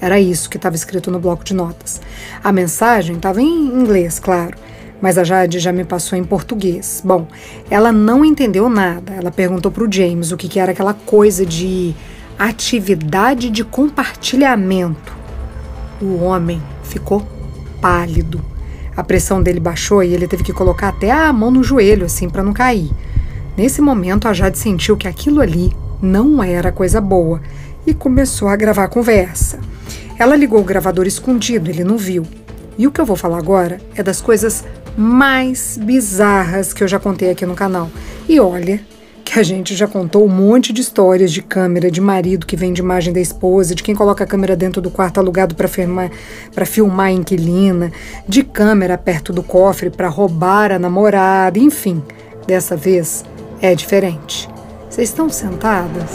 Era 0.00 0.18
isso 0.18 0.50
que 0.50 0.56
estava 0.56 0.74
escrito 0.74 1.08
no 1.08 1.20
bloco 1.20 1.44
de 1.44 1.54
notas. 1.54 2.00
A 2.42 2.50
mensagem 2.50 3.14
estava 3.14 3.40
em 3.40 3.66
inglês, 3.66 4.18
claro, 4.18 4.58
mas 5.00 5.16
a 5.16 5.22
Jade 5.22 5.60
já 5.60 5.70
me 5.70 5.84
passou 5.84 6.18
em 6.18 6.24
português. 6.24 7.00
Bom, 7.04 7.28
ela 7.70 7.92
não 7.92 8.24
entendeu 8.24 8.68
nada. 8.68 9.12
Ela 9.12 9.30
perguntou 9.30 9.70
para 9.70 9.84
o 9.84 9.92
James 9.92 10.32
o 10.32 10.36
que, 10.36 10.48
que 10.48 10.58
era 10.58 10.72
aquela 10.72 10.94
coisa 10.94 11.46
de 11.46 11.94
atividade 12.36 13.50
de 13.50 13.62
compartilhamento. 13.62 15.22
O 16.00 16.22
homem 16.22 16.62
ficou 16.82 17.26
pálido. 17.80 18.40
A 18.96 19.02
pressão 19.02 19.42
dele 19.42 19.60
baixou 19.60 20.02
e 20.02 20.12
ele 20.12 20.28
teve 20.28 20.44
que 20.44 20.52
colocar 20.52 20.88
até 20.88 21.10
a 21.10 21.32
mão 21.32 21.50
no 21.50 21.62
joelho, 21.62 22.06
assim, 22.06 22.28
para 22.28 22.42
não 22.42 22.52
cair. 22.52 22.90
Nesse 23.56 23.80
momento, 23.80 24.28
a 24.28 24.32
Jade 24.32 24.58
sentiu 24.58 24.96
que 24.96 25.08
aquilo 25.08 25.40
ali 25.40 25.72
não 26.00 26.42
era 26.42 26.72
coisa 26.72 27.00
boa 27.00 27.40
e 27.86 27.92
começou 27.92 28.48
a 28.48 28.56
gravar 28.56 28.84
a 28.84 28.88
conversa. 28.88 29.58
Ela 30.18 30.36
ligou 30.36 30.60
o 30.60 30.64
gravador 30.64 31.06
escondido, 31.06 31.70
ele 31.70 31.84
não 31.84 31.96
viu. 31.96 32.24
E 32.78 32.86
o 32.86 32.90
que 32.90 33.00
eu 33.00 33.06
vou 33.06 33.16
falar 33.16 33.38
agora 33.38 33.80
é 33.94 34.02
das 34.02 34.20
coisas 34.20 34.64
mais 34.96 35.78
bizarras 35.80 36.72
que 36.72 36.82
eu 36.82 36.88
já 36.88 36.98
contei 36.98 37.30
aqui 37.30 37.44
no 37.44 37.54
canal. 37.54 37.90
E 38.28 38.38
olha, 38.40 38.80
a 39.40 39.42
gente 39.42 39.74
já 39.74 39.88
contou 39.88 40.24
um 40.24 40.28
monte 40.28 40.72
de 40.72 40.80
histórias 40.80 41.32
de 41.32 41.42
câmera, 41.42 41.90
de 41.90 42.00
marido 42.00 42.46
que 42.46 42.56
vende 42.56 42.80
imagem 42.80 43.12
da 43.12 43.20
esposa, 43.20 43.74
de 43.74 43.82
quem 43.82 43.94
coloca 43.94 44.22
a 44.22 44.26
câmera 44.26 44.54
dentro 44.54 44.80
do 44.80 44.90
quarto 44.90 45.18
alugado 45.18 45.56
para 45.56 45.66
filmar, 45.66 46.10
filmar 46.66 47.06
a 47.06 47.12
inquilina, 47.12 47.90
de 48.28 48.44
câmera 48.44 48.96
perto 48.96 49.32
do 49.32 49.42
cofre 49.42 49.90
para 49.90 50.08
roubar 50.08 50.70
a 50.70 50.78
namorada, 50.78 51.58
enfim. 51.58 52.02
Dessa 52.46 52.76
vez 52.76 53.24
é 53.60 53.74
diferente. 53.74 54.48
Vocês 54.88 55.08
estão 55.08 55.28
sentadas? 55.28 56.10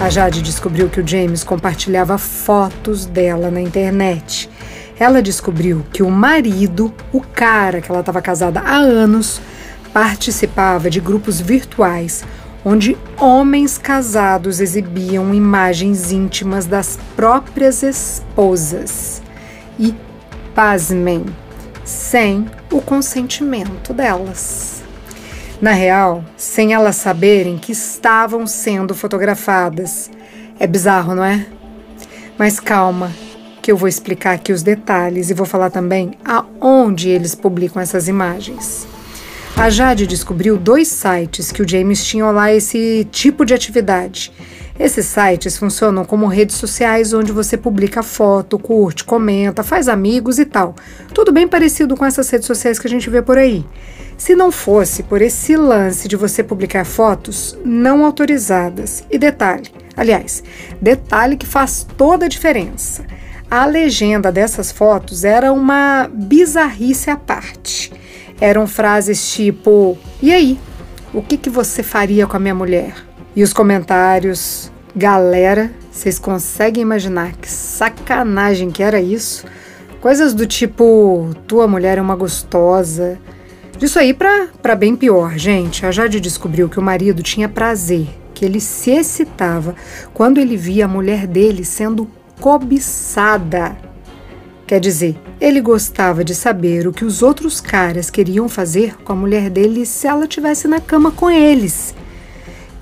A 0.00 0.10
Jade 0.10 0.42
descobriu 0.42 0.90
que 0.90 1.00
o 1.00 1.06
James 1.06 1.42
compartilhava 1.42 2.18
fotos 2.18 3.06
dela 3.06 3.50
na 3.50 3.62
internet 3.62 4.50
ela 4.98 5.22
descobriu 5.22 5.84
que 5.92 6.02
o 6.02 6.10
marido, 6.10 6.92
o 7.12 7.20
cara 7.20 7.80
que 7.80 7.90
ela 7.90 8.00
estava 8.00 8.22
casada 8.22 8.60
há 8.60 8.76
anos, 8.76 9.40
participava 9.92 10.90
de 10.90 11.00
grupos 11.00 11.40
virtuais 11.40 12.24
onde 12.64 12.96
homens 13.18 13.76
casados 13.76 14.60
exibiam 14.60 15.34
imagens 15.34 16.10
íntimas 16.10 16.64
das 16.64 16.98
próprias 17.14 17.82
esposas. 17.82 19.22
E, 19.78 19.94
pasmem, 20.54 21.26
sem 21.84 22.46
o 22.72 22.80
consentimento 22.80 23.92
delas. 23.92 24.82
Na 25.60 25.72
real, 25.72 26.24
sem 26.36 26.72
elas 26.72 26.96
saberem 26.96 27.58
que 27.58 27.72
estavam 27.72 28.46
sendo 28.46 28.94
fotografadas. 28.94 30.10
É 30.58 30.66
bizarro, 30.66 31.14
não 31.14 31.24
é? 31.24 31.46
Mas 32.38 32.58
calma, 32.58 33.12
que 33.64 33.72
eu 33.72 33.78
vou 33.78 33.88
explicar 33.88 34.34
aqui 34.34 34.52
os 34.52 34.62
detalhes 34.62 35.30
e 35.30 35.34
vou 35.34 35.46
falar 35.46 35.70
também 35.70 36.18
aonde 36.22 37.08
eles 37.08 37.34
publicam 37.34 37.80
essas 37.80 38.08
imagens. 38.08 38.86
A 39.56 39.70
Jade 39.70 40.06
descobriu 40.06 40.58
dois 40.58 40.88
sites 40.88 41.50
que 41.50 41.62
o 41.62 41.66
James 41.66 42.04
tinha 42.04 42.26
lá 42.26 42.52
esse 42.52 43.08
tipo 43.10 43.42
de 43.42 43.54
atividade. 43.54 44.30
Esses 44.78 45.06
sites 45.06 45.56
funcionam 45.56 46.04
como 46.04 46.26
redes 46.26 46.56
sociais 46.56 47.14
onde 47.14 47.32
você 47.32 47.56
publica 47.56 48.02
foto, 48.02 48.58
curte, 48.58 49.02
comenta, 49.02 49.62
faz 49.62 49.88
amigos 49.88 50.38
e 50.38 50.44
tal. 50.44 50.74
Tudo 51.14 51.32
bem 51.32 51.48
parecido 51.48 51.96
com 51.96 52.04
essas 52.04 52.28
redes 52.28 52.46
sociais 52.46 52.78
que 52.78 52.86
a 52.86 52.90
gente 52.90 53.08
vê 53.08 53.22
por 53.22 53.38
aí. 53.38 53.64
Se 54.18 54.34
não 54.34 54.52
fosse 54.52 55.02
por 55.02 55.22
esse 55.22 55.56
lance 55.56 56.06
de 56.06 56.16
você 56.16 56.42
publicar 56.42 56.84
fotos 56.84 57.56
não 57.64 58.04
autorizadas. 58.04 59.04
E 59.10 59.16
detalhe, 59.16 59.70
aliás, 59.96 60.44
detalhe 60.82 61.38
que 61.38 61.46
faz 61.46 61.86
toda 61.96 62.26
a 62.26 62.28
diferença. 62.28 63.06
A 63.54 63.66
legenda 63.66 64.32
dessas 64.32 64.72
fotos 64.72 65.22
era 65.22 65.52
uma 65.52 66.10
bizarrice 66.12 67.08
à 67.08 67.16
parte. 67.16 67.92
Eram 68.40 68.66
frases 68.66 69.32
tipo: 69.32 69.96
E 70.20 70.32
aí? 70.32 70.58
O 71.12 71.22
que, 71.22 71.36
que 71.36 71.48
você 71.48 71.80
faria 71.80 72.26
com 72.26 72.36
a 72.36 72.40
minha 72.40 72.52
mulher? 72.52 72.96
E 73.36 73.44
os 73.44 73.52
comentários: 73.52 74.72
Galera, 74.96 75.70
vocês 75.88 76.18
conseguem 76.18 76.82
imaginar 76.82 77.30
que 77.36 77.48
sacanagem 77.48 78.72
que 78.72 78.82
era 78.82 79.00
isso? 79.00 79.46
Coisas 80.00 80.34
do 80.34 80.48
tipo: 80.48 81.30
Tua 81.46 81.68
mulher 81.68 81.98
é 81.98 82.02
uma 82.02 82.16
gostosa. 82.16 83.20
Disso 83.78 84.00
aí 84.00 84.12
para 84.12 84.74
bem 84.74 84.96
pior, 84.96 85.38
gente. 85.38 85.86
A 85.86 85.92
Jade 85.92 86.18
descobriu 86.18 86.68
que 86.68 86.80
o 86.80 86.82
marido 86.82 87.22
tinha 87.22 87.48
prazer, 87.48 88.08
que 88.34 88.44
ele 88.44 88.58
se 88.58 88.90
excitava 88.90 89.76
quando 90.12 90.38
ele 90.38 90.56
via 90.56 90.86
a 90.86 90.88
mulher 90.88 91.28
dele 91.28 91.64
sendo 91.64 92.10
cobiçada. 92.40 93.76
Quer 94.66 94.80
dizer, 94.80 95.18
ele 95.40 95.60
gostava 95.60 96.24
de 96.24 96.34
saber 96.34 96.86
o 96.86 96.92
que 96.92 97.04
os 97.04 97.22
outros 97.22 97.60
caras 97.60 98.08
queriam 98.08 98.48
fazer 98.48 98.96
com 99.02 99.12
a 99.12 99.16
mulher 99.16 99.50
dele 99.50 99.84
se 99.84 100.06
ela 100.06 100.26
tivesse 100.26 100.66
na 100.66 100.80
cama 100.80 101.10
com 101.10 101.30
eles. 101.30 101.94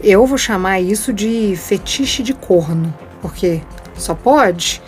Eu 0.01 0.27
vou 0.27 0.39
chamar 0.39 0.81
isso 0.81 1.13
de 1.13 1.55
fetiche 1.57 2.23
de 2.23 2.35
corno, 2.35 2.93
porque 3.21 3.61
só 3.95 4.15
pode. 4.15 4.83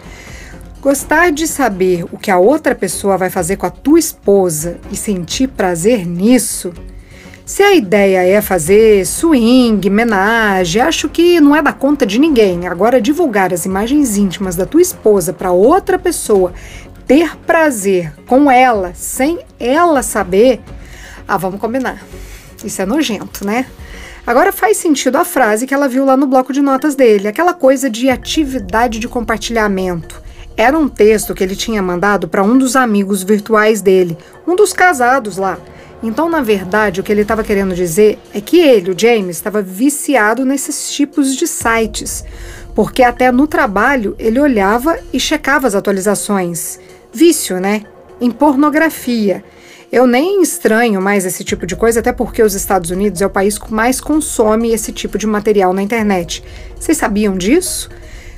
Gostar 0.81 1.33
de 1.33 1.47
saber 1.47 2.05
o 2.13 2.19
que 2.19 2.31
a 2.31 2.39
outra 2.39 2.75
pessoa 2.75 3.17
vai 3.17 3.31
fazer 3.31 3.57
com 3.57 3.67
a 3.67 3.71
tua 3.71 3.99
esposa 3.99 4.79
e 4.93 4.97
sentir 4.97 5.49
prazer 5.49 6.07
nisso 6.07 6.73
se 7.45 7.63
a 7.63 7.75
ideia 7.75 8.23
é 8.27 8.41
fazer 8.41 9.05
swing, 9.05 9.91
menagem, 9.91 10.81
acho 10.81 11.09
que 11.11 11.41
não 11.41 11.55
é 11.55 11.61
da 11.61 11.73
conta 11.73 12.07
de 12.07 12.19
ninguém. 12.19 12.67
Agora, 12.67 13.01
divulgar 13.01 13.53
as 13.53 13.67
imagens 13.67 14.17
íntimas 14.17 14.57
da 14.57 14.65
tua 14.65 14.81
esposa 14.81 15.33
para 15.33 15.53
outra 15.53 15.99
pessoa, 15.99 16.55
ter 17.07 17.37
prazer 17.47 18.15
com 18.27 18.51
ela, 18.51 18.93
sem 18.95 19.41
ela 19.61 20.03
saber, 20.03 20.61
ah, 21.29 21.37
vamos 21.37 21.61
combinar. 21.61 22.03
Isso 22.65 22.81
é 22.81 22.87
nojento, 22.87 23.45
né? 23.45 23.67
Agora 24.27 24.51
faz 24.51 24.79
sentido 24.79 25.17
a 25.17 25.25
frase 25.25 25.67
que 25.67 25.75
ela 25.75 25.87
viu 25.87 26.03
lá 26.07 26.17
no 26.17 26.27
bloco 26.27 26.51
de 26.51 26.63
notas 26.63 26.95
dele, 26.95 27.29
aquela 27.29 27.53
coisa 27.53 27.91
de 27.91 28.09
atividade 28.09 28.99
de 28.99 29.07
compartilhamento. 29.07 30.23
Era 30.57 30.79
um 30.79 30.89
texto 30.89 31.35
que 31.35 31.45
ele 31.45 31.55
tinha 31.55 31.83
mandado 31.83 32.27
para 32.27 32.43
um 32.43 32.57
dos 32.57 32.75
amigos 32.75 33.23
virtuais 33.23 33.83
dele, 33.83 34.17
um 34.47 34.57
dos 34.57 34.73
casados 34.73 35.37
lá. 35.37 35.59
Então, 36.05 36.29
na 36.29 36.43
verdade, 36.43 37.01
o 37.01 37.03
que 37.03 37.11
ele 37.11 37.23
estava 37.23 37.43
querendo 37.43 37.75
dizer 37.75 38.19
é 38.35 38.39
que 38.39 38.61
ele, 38.61 38.91
o 38.91 38.95
James, 38.97 39.37
estava 39.37 39.63
viciado 39.63 40.45
nesses 40.45 40.93
tipos 40.93 41.35
de 41.35 41.47
sites, 41.47 42.23
porque 42.75 43.03
até 43.03 43.33
no 43.33 43.47
trabalho 43.47 44.15
ele 44.19 44.39
olhava 44.39 44.99
e 45.15 45.19
checava 45.19 45.67
as 45.67 45.75
atualizações. 45.75 46.79
Vício, 47.11 47.59
né? 47.59 47.85
Em 48.21 48.31
pornografia. 48.31 49.43
Eu 49.91 50.07
nem 50.07 50.43
estranho 50.43 51.01
mais 51.01 51.25
esse 51.25 51.43
tipo 51.43 51.67
de 51.67 51.75
coisa, 51.75 52.01
até 52.01 52.13
porque 52.13 52.43
os 52.43 52.53
Estados 52.53 52.91
Unidos 52.91 53.23
é 53.23 53.27
o 53.27 53.31
país 53.31 53.57
que 53.59 53.73
mais 53.73 53.99
consome 53.99 54.75
esse 54.75 54.93
tipo 54.93 55.17
de 55.17 55.27
material 55.27 55.73
na 55.73 55.83
internet. 55.83 56.45
Vocês 56.79 56.99
sabiam 56.99 57.35
disso? 57.39 57.89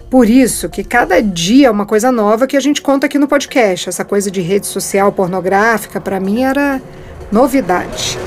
Por 0.08 0.30
isso 0.30 0.68
que 0.68 0.84
cada 0.84 1.20
dia 1.20 1.66
é 1.66 1.70
uma 1.70 1.84
coisa 1.84 2.12
nova 2.12 2.46
que 2.46 2.56
a 2.56 2.60
gente 2.60 2.80
conta 2.80 3.06
aqui 3.06 3.18
no 3.18 3.26
podcast. 3.26 3.88
Essa 3.88 4.04
coisa 4.04 4.30
de 4.30 4.40
rede 4.40 4.68
social 4.68 5.10
pornográfica, 5.10 6.00
para 6.00 6.20
mim, 6.20 6.44
era 6.44 6.80
novidade. 7.30 8.18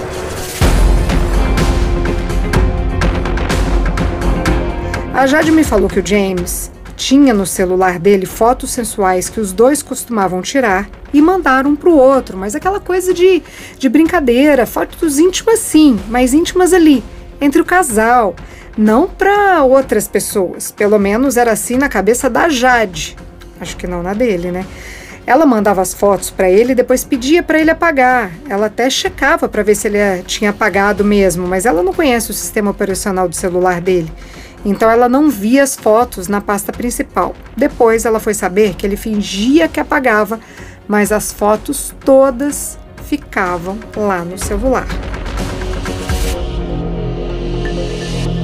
A 5.13 5.27
Jade 5.27 5.51
me 5.51 5.63
falou 5.63 5.89
que 5.89 5.99
o 5.99 6.05
James 6.05 6.71
tinha 6.95 7.33
no 7.33 7.45
celular 7.45 7.97
dele 7.97 8.25
fotos 8.25 8.71
sensuais 8.71 9.29
que 9.29 9.39
os 9.39 9.53
dois 9.53 9.81
costumavam 9.81 10.41
tirar 10.41 10.89
e 11.13 11.21
mandar 11.21 11.65
um 11.65 11.75
para 11.75 11.89
o 11.89 11.95
outro, 11.95 12.37
mas 12.37 12.55
aquela 12.55 12.79
coisa 12.79 13.13
de, 13.13 13.41
de 13.77 13.89
brincadeira, 13.89 14.65
fotos 14.65 15.17
íntimas 15.17 15.59
sim, 15.59 15.99
mas 16.09 16.33
íntimas 16.33 16.73
ali, 16.73 17.03
entre 17.41 17.61
o 17.61 17.65
casal, 17.65 18.35
não 18.77 19.07
para 19.07 19.63
outras 19.63 20.07
pessoas. 20.07 20.71
Pelo 20.71 20.99
menos 20.99 21.37
era 21.37 21.51
assim 21.51 21.77
na 21.77 21.89
cabeça 21.89 22.29
da 22.29 22.47
Jade. 22.47 23.17
Acho 23.59 23.75
que 23.75 23.87
não 23.87 24.01
na 24.01 24.13
dele, 24.13 24.51
né? 24.51 24.65
Ela 25.29 25.45
mandava 25.45 25.79
as 25.79 25.93
fotos 25.93 26.31
para 26.31 26.49
ele 26.49 26.71
e 26.71 26.75
depois 26.75 27.03
pedia 27.03 27.43
para 27.43 27.59
ele 27.59 27.69
apagar. 27.69 28.31
Ela 28.49 28.65
até 28.65 28.89
checava 28.89 29.47
para 29.47 29.61
ver 29.61 29.75
se 29.75 29.87
ele 29.87 29.99
eh, 29.99 30.23
tinha 30.25 30.49
apagado 30.49 31.05
mesmo, 31.05 31.47
mas 31.47 31.67
ela 31.67 31.83
não 31.83 31.93
conhece 31.93 32.31
o 32.31 32.33
sistema 32.33 32.71
operacional 32.71 33.29
do 33.29 33.35
celular 33.35 33.79
dele. 33.79 34.11
Então 34.65 34.89
ela 34.89 35.07
não 35.07 35.29
via 35.29 35.61
as 35.61 35.75
fotos 35.75 36.27
na 36.27 36.41
pasta 36.41 36.71
principal. 36.71 37.35
Depois 37.55 38.05
ela 38.05 38.19
foi 38.19 38.33
saber 38.33 38.73
que 38.73 38.87
ele 38.87 38.97
fingia 38.97 39.67
que 39.67 39.79
apagava, 39.79 40.39
mas 40.87 41.11
as 41.11 41.31
fotos 41.31 41.93
todas 42.03 42.79
ficavam 43.05 43.77
lá 43.95 44.25
no 44.25 44.35
celular. 44.35 44.87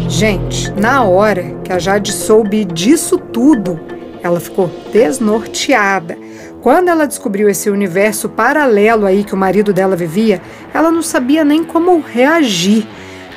Gente, 0.08 0.72
na 0.74 1.04
hora 1.04 1.56
que 1.63 1.74
a 1.74 1.80
Jade 1.80 2.13
soube 2.13 2.63
disso 2.63 3.18
tudo, 3.18 3.80
ela 4.22 4.39
ficou 4.39 4.70
desnorteada. 4.94 6.25
Quando 6.65 6.88
ela 6.88 7.05
descobriu 7.05 7.48
esse 7.48 7.69
universo 7.69 8.27
paralelo 8.27 9.05
aí 9.05 9.24
que 9.24 9.36
o 9.36 9.38
marido 9.38 9.72
dela 9.72 9.95
vivia, 9.95 10.41
ela 10.74 10.89
não 10.89 11.03
sabia 11.03 11.45
nem 11.45 11.63
como 11.63 12.01
reagir. 12.01 12.88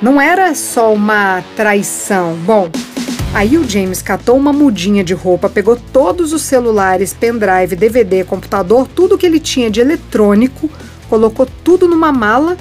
Não 0.00 0.18
era 0.18 0.54
só 0.54 0.94
uma 0.94 1.44
traição. 1.54 2.36
Bom, 2.36 2.70
aí 3.34 3.58
o 3.58 3.68
James 3.68 4.00
catou 4.00 4.34
uma 4.34 4.50
mudinha 4.50 5.04
de 5.04 5.12
roupa, 5.12 5.50
pegou 5.50 5.76
todos 5.92 6.32
os 6.32 6.40
celulares, 6.40 7.12
pendrive, 7.12 7.76
DVD, 7.76 8.24
computador, 8.24 8.88
tudo 8.88 9.18
que 9.18 9.26
ele 9.26 9.40
tinha 9.40 9.70
de 9.70 9.82
eletrônico, 9.82 10.70
colocou 11.10 11.46
tudo 11.62 11.86
numa 11.86 12.10
mala 12.10 12.56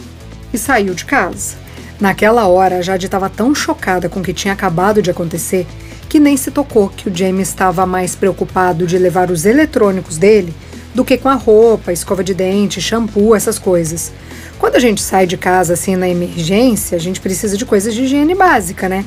e 0.53 0.57
saiu 0.57 0.93
de 0.93 1.05
casa. 1.05 1.55
Naquela 1.97 2.45
hora, 2.45 2.79
a 2.79 2.81
Jade 2.81 3.05
estava 3.05 3.29
tão 3.29 3.55
chocada 3.55 4.09
com 4.09 4.19
o 4.19 4.23
que 4.23 4.33
tinha 4.33 4.53
acabado 4.53 5.01
de 5.01 5.09
acontecer 5.09 5.65
que 6.09 6.19
nem 6.19 6.37
se 6.37 6.51
tocou 6.51 6.89
que 6.89 7.09
o 7.09 7.15
James 7.15 7.49
estava 7.49 7.85
mais 7.85 8.15
preocupado 8.15 8.87
de 8.87 8.97
levar 8.97 9.29
os 9.29 9.45
eletrônicos 9.45 10.17
dele 10.17 10.53
do 10.95 11.05
que 11.05 11.17
com 11.17 11.29
a 11.29 11.35
roupa, 11.35 11.93
escova 11.93 12.23
de 12.23 12.33
dente, 12.33 12.81
shampoo, 12.81 13.35
essas 13.35 13.59
coisas. 13.59 14.11
Quando 14.57 14.75
a 14.75 14.79
gente 14.79 15.01
sai 15.01 15.27
de 15.27 15.37
casa 15.37 15.73
assim 15.73 15.95
na 15.95 16.09
emergência, 16.09 16.95
a 16.95 16.99
gente 16.99 17.19
precisa 17.19 17.55
de 17.55 17.65
coisas 17.65 17.93
de 17.93 18.03
higiene 18.03 18.33
básica, 18.33 18.89
né? 18.89 19.05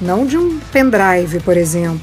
Não 0.00 0.26
de 0.26 0.36
um 0.36 0.60
pendrive, 0.72 1.40
por 1.40 1.56
exemplo. 1.56 2.00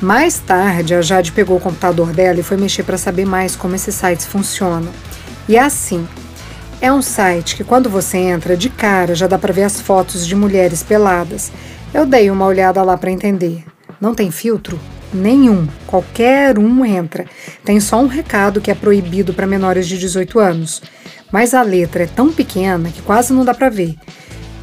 Mais 0.00 0.38
tarde, 0.38 0.94
a 0.94 1.02
Jade 1.02 1.30
pegou 1.30 1.58
o 1.58 1.60
computador 1.60 2.12
dela 2.12 2.40
e 2.40 2.42
foi 2.42 2.56
mexer 2.56 2.82
para 2.82 2.96
saber 2.96 3.26
mais 3.26 3.54
como 3.54 3.74
esses 3.74 3.94
sites 3.94 4.26
funcionam. 4.26 4.90
E 5.46 5.56
é 5.56 5.60
assim: 5.60 6.08
é 6.80 6.90
um 6.90 7.02
site 7.02 7.54
que, 7.54 7.62
quando 7.62 7.90
você 7.90 8.16
entra 8.16 8.56
de 8.56 8.70
cara, 8.70 9.14
já 9.14 9.26
dá 9.26 9.38
para 9.38 9.52
ver 9.52 9.64
as 9.64 9.78
fotos 9.80 10.26
de 10.26 10.34
mulheres 10.34 10.82
peladas 10.82 11.52
eu 11.92 12.06
dei 12.06 12.30
uma 12.30 12.46
olhada 12.46 12.82
lá 12.82 12.96
para 12.96 13.10
entender. 13.10 13.64
Não 14.00 14.14
tem 14.14 14.30
filtro? 14.30 14.78
Nenhum. 15.12 15.66
Qualquer 15.86 16.58
um 16.58 16.84
entra. 16.84 17.26
Tem 17.64 17.80
só 17.80 18.00
um 18.00 18.06
recado 18.06 18.60
que 18.60 18.70
é 18.70 18.74
proibido 18.74 19.34
para 19.34 19.46
menores 19.46 19.88
de 19.88 19.98
18 19.98 20.38
anos. 20.38 20.82
Mas 21.32 21.52
a 21.52 21.62
letra 21.62 22.04
é 22.04 22.06
tão 22.06 22.32
pequena 22.32 22.90
que 22.90 23.02
quase 23.02 23.32
não 23.32 23.44
dá 23.44 23.52
para 23.52 23.68
ver. 23.68 23.96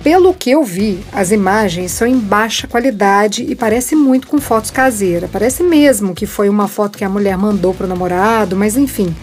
Pelo 0.04 0.34
que 0.34 0.51
eu 0.51 0.63
vi, 0.63 0.99
as 1.12 1.32
imagens 1.32 1.91
são 1.91 2.08
em 2.08 2.17
baixa 2.17 2.65
qualidade 2.65 3.45
e 3.47 3.56
parece 3.56 3.93
muito 3.93 4.28
com 4.28 4.39
fotos 4.39 4.71
caseiras. 4.71 5.30
Parece 5.30 5.63
mesmo 5.63 6.15
que 6.15 6.25
foi 6.25 6.47
uma 6.47 6.67
foto 6.67 6.97
que 6.97 7.04
a 7.04 7.10
mulher 7.10 7.38
mandou 7.38 7.73
pro 7.73 7.88
namorado, 7.88 8.56
mas 8.56 8.78
enfim. 8.78 9.13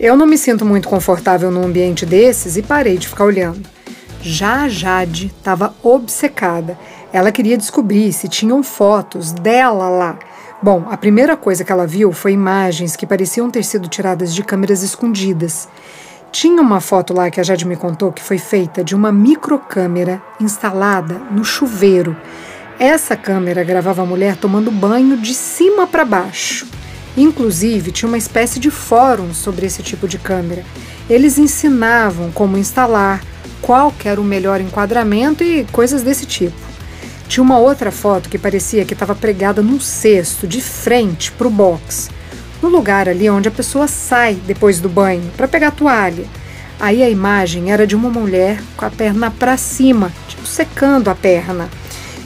Eu 0.00 0.16
não 0.16 0.26
me 0.26 0.38
sinto 0.38 0.64
muito 0.64 0.88
confortável 0.88 1.50
num 1.50 1.64
ambiente 1.64 2.06
desses 2.06 2.56
e 2.56 2.62
parei 2.62 2.96
de 2.96 3.08
ficar 3.08 3.24
olhando. 3.24 3.68
Já 4.22 4.62
a 4.62 4.68
Jade 4.68 5.32
estava 5.38 5.74
obcecada. 5.82 6.78
Ela 7.12 7.32
queria 7.32 7.56
descobrir 7.56 8.12
se 8.12 8.28
tinham 8.28 8.62
fotos 8.62 9.32
dela 9.32 9.88
lá. 9.88 10.18
Bom, 10.62 10.86
a 10.90 10.96
primeira 10.96 11.36
coisa 11.36 11.64
que 11.64 11.70
ela 11.70 11.86
viu 11.86 12.12
foi 12.12 12.32
imagens 12.32 12.96
que 12.96 13.06
pareciam 13.06 13.50
ter 13.50 13.62
sido 13.62 13.88
tiradas 13.88 14.34
de 14.34 14.42
câmeras 14.42 14.82
escondidas. 14.82 15.68
Tinha 16.32 16.60
uma 16.60 16.80
foto 16.80 17.14
lá 17.14 17.30
que 17.30 17.40
a 17.40 17.42
Jade 17.42 17.66
me 17.66 17.76
contou 17.76 18.12
que 18.12 18.22
foi 18.22 18.38
feita 18.38 18.82
de 18.82 18.94
uma 18.94 19.12
microcâmera 19.12 20.20
instalada 20.40 21.14
no 21.30 21.44
chuveiro. 21.44 22.16
Essa 22.78 23.16
câmera 23.16 23.64
gravava 23.64 24.02
a 24.02 24.06
mulher 24.06 24.36
tomando 24.36 24.70
banho 24.70 25.16
de 25.16 25.32
cima 25.32 25.86
para 25.86 26.04
baixo. 26.04 26.66
Inclusive, 27.16 27.92
tinha 27.92 28.08
uma 28.08 28.18
espécie 28.18 28.58
de 28.58 28.70
fórum 28.70 29.32
sobre 29.32 29.64
esse 29.64 29.82
tipo 29.82 30.06
de 30.06 30.18
câmera. 30.18 30.64
Eles 31.08 31.38
ensinavam 31.38 32.30
como 32.32 32.58
instalar, 32.58 33.22
qual 33.62 33.94
era 34.04 34.20
o 34.20 34.24
melhor 34.24 34.60
enquadramento 34.60 35.42
e 35.42 35.64
coisas 35.72 36.02
desse 36.02 36.26
tipo. 36.26 36.56
Tinha 37.28 37.42
uma 37.42 37.58
outra 37.58 37.90
foto 37.90 38.28
que 38.28 38.38
parecia 38.38 38.84
que 38.84 38.92
estava 38.92 39.14
pregada 39.14 39.62
num 39.62 39.80
cesto, 39.80 40.46
de 40.46 40.60
frente 40.60 41.32
para 41.32 41.46
o 41.46 41.50
box, 41.50 42.08
no 42.62 42.68
lugar 42.68 43.08
ali 43.08 43.28
onde 43.28 43.48
a 43.48 43.52
pessoa 43.52 43.88
sai 43.88 44.34
depois 44.46 44.80
do 44.80 44.88
banho 44.88 45.30
para 45.36 45.48
pegar 45.48 45.68
a 45.68 45.72
toalha. 45.72 46.24
Aí 46.78 47.02
a 47.02 47.08
imagem 47.08 47.72
era 47.72 47.86
de 47.86 47.96
uma 47.96 48.10
mulher 48.10 48.60
com 48.76 48.84
a 48.84 48.90
perna 48.90 49.30
para 49.30 49.56
cima, 49.56 50.12
tipo 50.28 50.46
secando 50.46 51.08
a 51.08 51.14
perna. 51.14 51.68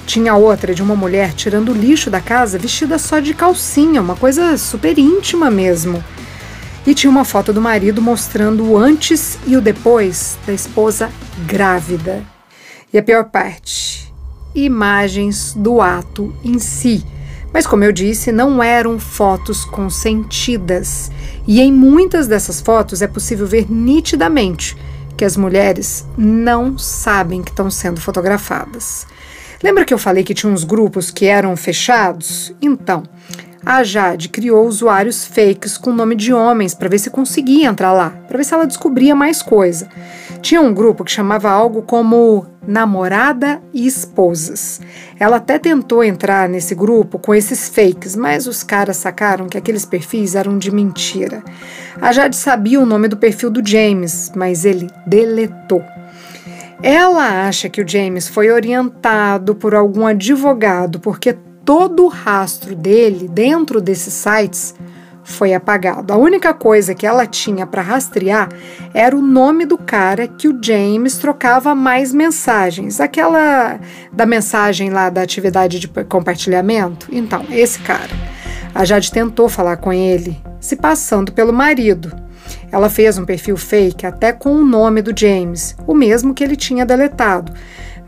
Tinha 0.07 0.35
outra 0.35 0.75
de 0.75 0.83
uma 0.83 0.97
mulher 0.97 1.33
tirando 1.35 1.71
o 1.71 1.75
lixo 1.75 2.11
da 2.11 2.21
casa 2.21 2.59
vestida 2.59 2.99
só 2.99 3.21
de 3.21 3.33
calcinha, 3.33 4.03
uma 4.03 4.17
coisa 4.17 4.59
super 4.59 4.99
íntima 4.99 5.51
mesmo. 5.51 6.03
E 6.85 6.95
tinha 6.95 7.11
uma 7.11 7.25
foto 7.25 7.53
do 7.53 7.61
marido 7.61 8.03
mostrando 8.03 8.65
o 8.65 8.77
antes 8.77 9.39
e 9.47 9.57
o 9.57 9.61
depois 9.61 10.37
da 10.47 10.53
esposa 10.53 11.11
grávida. 11.47 12.25
E 12.93 12.99
a 12.99 13.03
pior 13.03 13.25
parte: 13.27 14.10
imagens 14.55 15.55
do 15.55 15.81
ato 15.81 16.35
em 16.45 16.59
si. 16.59 17.05
Mas, 17.53 17.67
como 17.67 17.83
eu 17.83 17.93
disse, 17.93 18.31
não 18.31 18.63
eram 18.63 18.99
fotos 18.99 19.65
consentidas. 19.65 21.11
E 21.47 21.61
em 21.61 21.73
muitas 21.73 22.29
dessas 22.29 22.61
fotos 22.61 23.03
é 23.03 23.09
possível 23.09 23.47
ver 23.47 23.71
nitidamente 23.71 24.77
que 25.17 25.25
as 25.25 25.37
mulheres 25.37 26.07
não 26.17 26.79
sabem 26.79 27.43
que 27.43 27.51
estão 27.51 27.71
sendo 27.71 28.01
fotografadas. 28.01 29.07
Lembra 29.63 29.85
que 29.85 29.93
eu 29.93 29.99
falei 29.99 30.25
que 30.25 30.33
tinha 30.33 30.51
uns 30.51 30.65
grupos 30.65 31.11
que 31.11 31.27
eram 31.27 31.55
fechados? 31.57 32.55
Então, 32.63 33.03
a 33.65 33.83
Jade 33.85 34.31
criou 34.31 34.67
usuários 34.67 35.27
fakes 35.27 35.77
com 35.77 35.93
nome 35.93 36.15
de 36.15 36.33
homens 36.33 36.73
para 36.73 36.89
ver 36.89 36.99
se 36.99 37.11
conseguia 37.11 37.69
entrar 37.69 37.93
lá, 37.93 38.09
para 38.27 38.39
ver 38.39 38.45
se 38.45 38.55
ela 38.55 38.67
descobria 38.67 39.15
mais 39.15 39.43
coisa. 39.43 39.87
Tinha 40.41 40.63
um 40.63 40.73
grupo 40.73 41.05
que 41.05 41.13
chamava 41.13 41.51
algo 41.51 41.83
como 41.83 42.47
Namorada 42.71 43.61
e 43.75 43.85
Esposas. 43.85 44.81
Ela 45.19 45.39
até 45.39 45.59
tentou 45.59 46.05
entrar 46.05 46.49
nesse 46.49 46.73
grupo 46.73 47.19
com 47.19 47.35
esses 47.35 47.69
fakes, 47.69 48.15
mas 48.15 48.47
os 48.47 48.63
caras 48.63 48.97
sacaram 48.97 49.49
que 49.49 49.59
aqueles 49.59 49.85
perfis 49.85 50.37
eram 50.37 50.57
de 50.57 50.71
mentira. 50.71 51.43
A 52.01 52.13
Jade 52.13 52.37
sabia 52.37 52.81
o 52.81 52.87
nome 52.87 53.09
do 53.09 53.17
perfil 53.17 53.51
do 53.51 53.67
James, 53.67 54.31
mas 54.37 54.65
ele 54.65 54.89
deletou. 55.05 55.83
Ela 56.81 57.49
acha 57.49 57.69
que 57.69 57.83
o 57.83 57.89
James 57.89 58.29
foi 58.29 58.53
orientado 58.53 59.57
por 59.57 59.75
algum 59.75 60.07
advogado 60.07 61.01
porque 61.01 61.37
todo 61.65 62.05
o 62.05 62.09
rastro 62.09 62.77
dele 62.77 63.27
dentro 63.27 63.81
desses 63.81 64.15
sites 64.15 64.77
foi 65.23 65.55
apagado. 65.55 66.13
A 66.13 66.17
única 66.17 66.53
coisa 66.53 66.95
que 66.95 67.07
ela 67.07 67.27
tinha 67.27 67.67
para 67.67 67.83
rastrear 67.83 68.49
era 68.93 69.17
o 69.17 69.23
nome 69.23 69.65
do 69.65 69.79
cara 69.79 70.27
que 70.27 70.49
o 70.49 70.59
James 70.63 71.19
trocava 71.19 71.75
mais 71.75 72.13
mensagens. 72.13 73.01
Aquela 73.01 73.79
da 74.13 74.27
mensagem 74.27 74.91
lá 74.91 75.11
da 75.11 75.23
atividade 75.23 75.79
de 75.79 75.89
compartilhamento. 75.89 77.09
Então, 77.11 77.45
esse 77.51 77.79
cara. 77.81 78.11
A 78.75 78.85
Jade 78.85 79.11
tentou 79.11 79.49
falar 79.49 79.77
com 79.79 79.93
ele, 79.93 80.41
se 80.61 80.77
passando 80.77 81.33
pelo 81.33 81.53
marido. 81.53 82.13
Ela 82.71 82.89
fez 82.89 83.19
um 83.19 83.25
perfil 83.25 83.57
fake 83.57 84.07
até 84.07 84.33
com 84.33 84.55
o 84.55 84.65
nome 84.65 85.03
do 85.03 85.13
James, 85.19 85.77
o 85.87 85.95
mesmo 85.95 86.33
que 86.33 86.43
ele 86.43 86.57
tinha 86.57 86.87
deletado 86.87 87.53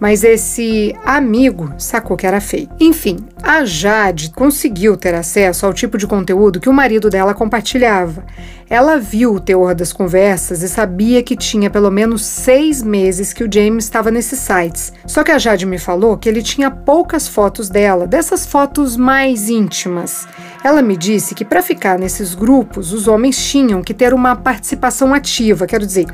mas 0.02 0.24
esse 0.24 0.96
amigo 1.04 1.72
sacou 1.78 2.16
que 2.16 2.26
era 2.26 2.40
fake. 2.40 2.68
Enfim, 2.80 3.18
a 3.40 3.64
Jade 3.64 4.30
conseguiu 4.30 4.96
ter 4.96 5.14
acesso 5.14 5.64
ao 5.64 5.72
tipo 5.72 5.96
de 5.96 6.08
conteúdo 6.08 6.58
que 6.58 6.68
o 6.68 6.72
marido 6.72 7.08
dela 7.08 7.32
compartilhava. 7.32 8.24
Ela 8.68 8.98
viu 8.98 9.32
o 9.32 9.38
teor 9.38 9.76
das 9.76 9.92
conversas 9.92 10.60
e 10.64 10.68
sabia 10.68 11.22
que 11.22 11.36
tinha 11.36 11.70
pelo 11.70 11.88
menos 11.88 12.24
seis 12.24 12.82
meses 12.82 13.32
que 13.32 13.44
o 13.44 13.48
James 13.48 13.84
estava 13.84 14.10
nesses 14.10 14.40
sites. 14.40 14.92
Só 15.06 15.22
que 15.22 15.30
a 15.30 15.38
Jade 15.38 15.66
me 15.66 15.78
falou 15.78 16.18
que 16.18 16.28
ele 16.28 16.42
tinha 16.42 16.68
poucas 16.68 17.28
fotos 17.28 17.68
dela, 17.68 18.04
dessas 18.04 18.44
fotos 18.44 18.96
mais 18.96 19.48
íntimas. 19.48 20.26
Ela 20.64 20.82
me 20.82 20.96
disse 20.96 21.32
que 21.32 21.44
para 21.44 21.62
ficar 21.62 21.96
nesses 21.96 22.34
grupos, 22.34 22.92
os 22.92 23.06
homens 23.06 23.38
tinham 23.38 23.80
que 23.80 23.94
ter 23.94 24.12
uma 24.12 24.34
participação 24.34 25.14
ativa, 25.14 25.64
quero 25.64 25.86
dizer 25.86 26.08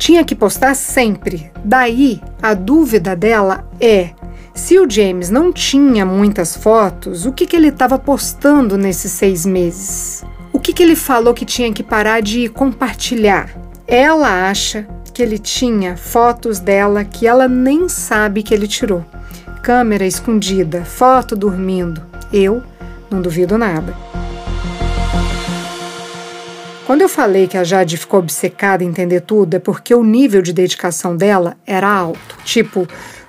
tinha 0.00 0.24
que 0.24 0.34
postar 0.34 0.74
sempre. 0.74 1.52
Daí, 1.62 2.22
a 2.42 2.54
dúvida 2.54 3.14
dela 3.14 3.68
é: 3.78 4.10
se 4.54 4.78
o 4.78 4.90
James 4.90 5.28
não 5.28 5.52
tinha 5.52 6.06
muitas 6.06 6.56
fotos, 6.56 7.26
o 7.26 7.32
que, 7.32 7.46
que 7.46 7.54
ele 7.54 7.68
estava 7.68 7.98
postando 7.98 8.78
nesses 8.78 9.12
seis 9.12 9.44
meses? 9.44 10.24
O 10.52 10.58
que, 10.58 10.72
que 10.72 10.82
ele 10.82 10.96
falou 10.96 11.34
que 11.34 11.44
tinha 11.44 11.70
que 11.72 11.82
parar 11.82 12.22
de 12.22 12.48
compartilhar? 12.48 13.50
Ela 13.86 14.48
acha 14.48 14.88
que 15.12 15.22
ele 15.22 15.38
tinha 15.38 15.96
fotos 15.96 16.58
dela 16.58 17.04
que 17.04 17.26
ela 17.26 17.46
nem 17.46 17.88
sabe 17.88 18.42
que 18.42 18.54
ele 18.54 18.66
tirou. 18.66 19.04
Câmera 19.62 20.06
escondida, 20.06 20.82
foto 20.82 21.36
dormindo. 21.36 22.00
Eu 22.32 22.62
não 23.10 23.20
duvido 23.20 23.58
nada. 23.58 23.94
Quando 26.90 27.02
eu 27.02 27.08
falei 27.08 27.46
que 27.46 27.56
a 27.56 27.62
Jade 27.62 27.96
ficou 27.96 28.18
obcecada 28.18 28.82
em 28.82 28.88
entender 28.88 29.20
tudo, 29.20 29.54
é 29.54 29.60
porque 29.60 29.94
o 29.94 30.02
nível 30.02 30.42
de 30.42 30.52
dedicação 30.52 31.16
dela 31.16 31.56
era 31.64 31.88
alto. 31.88 32.36
Tipo, 32.42 32.84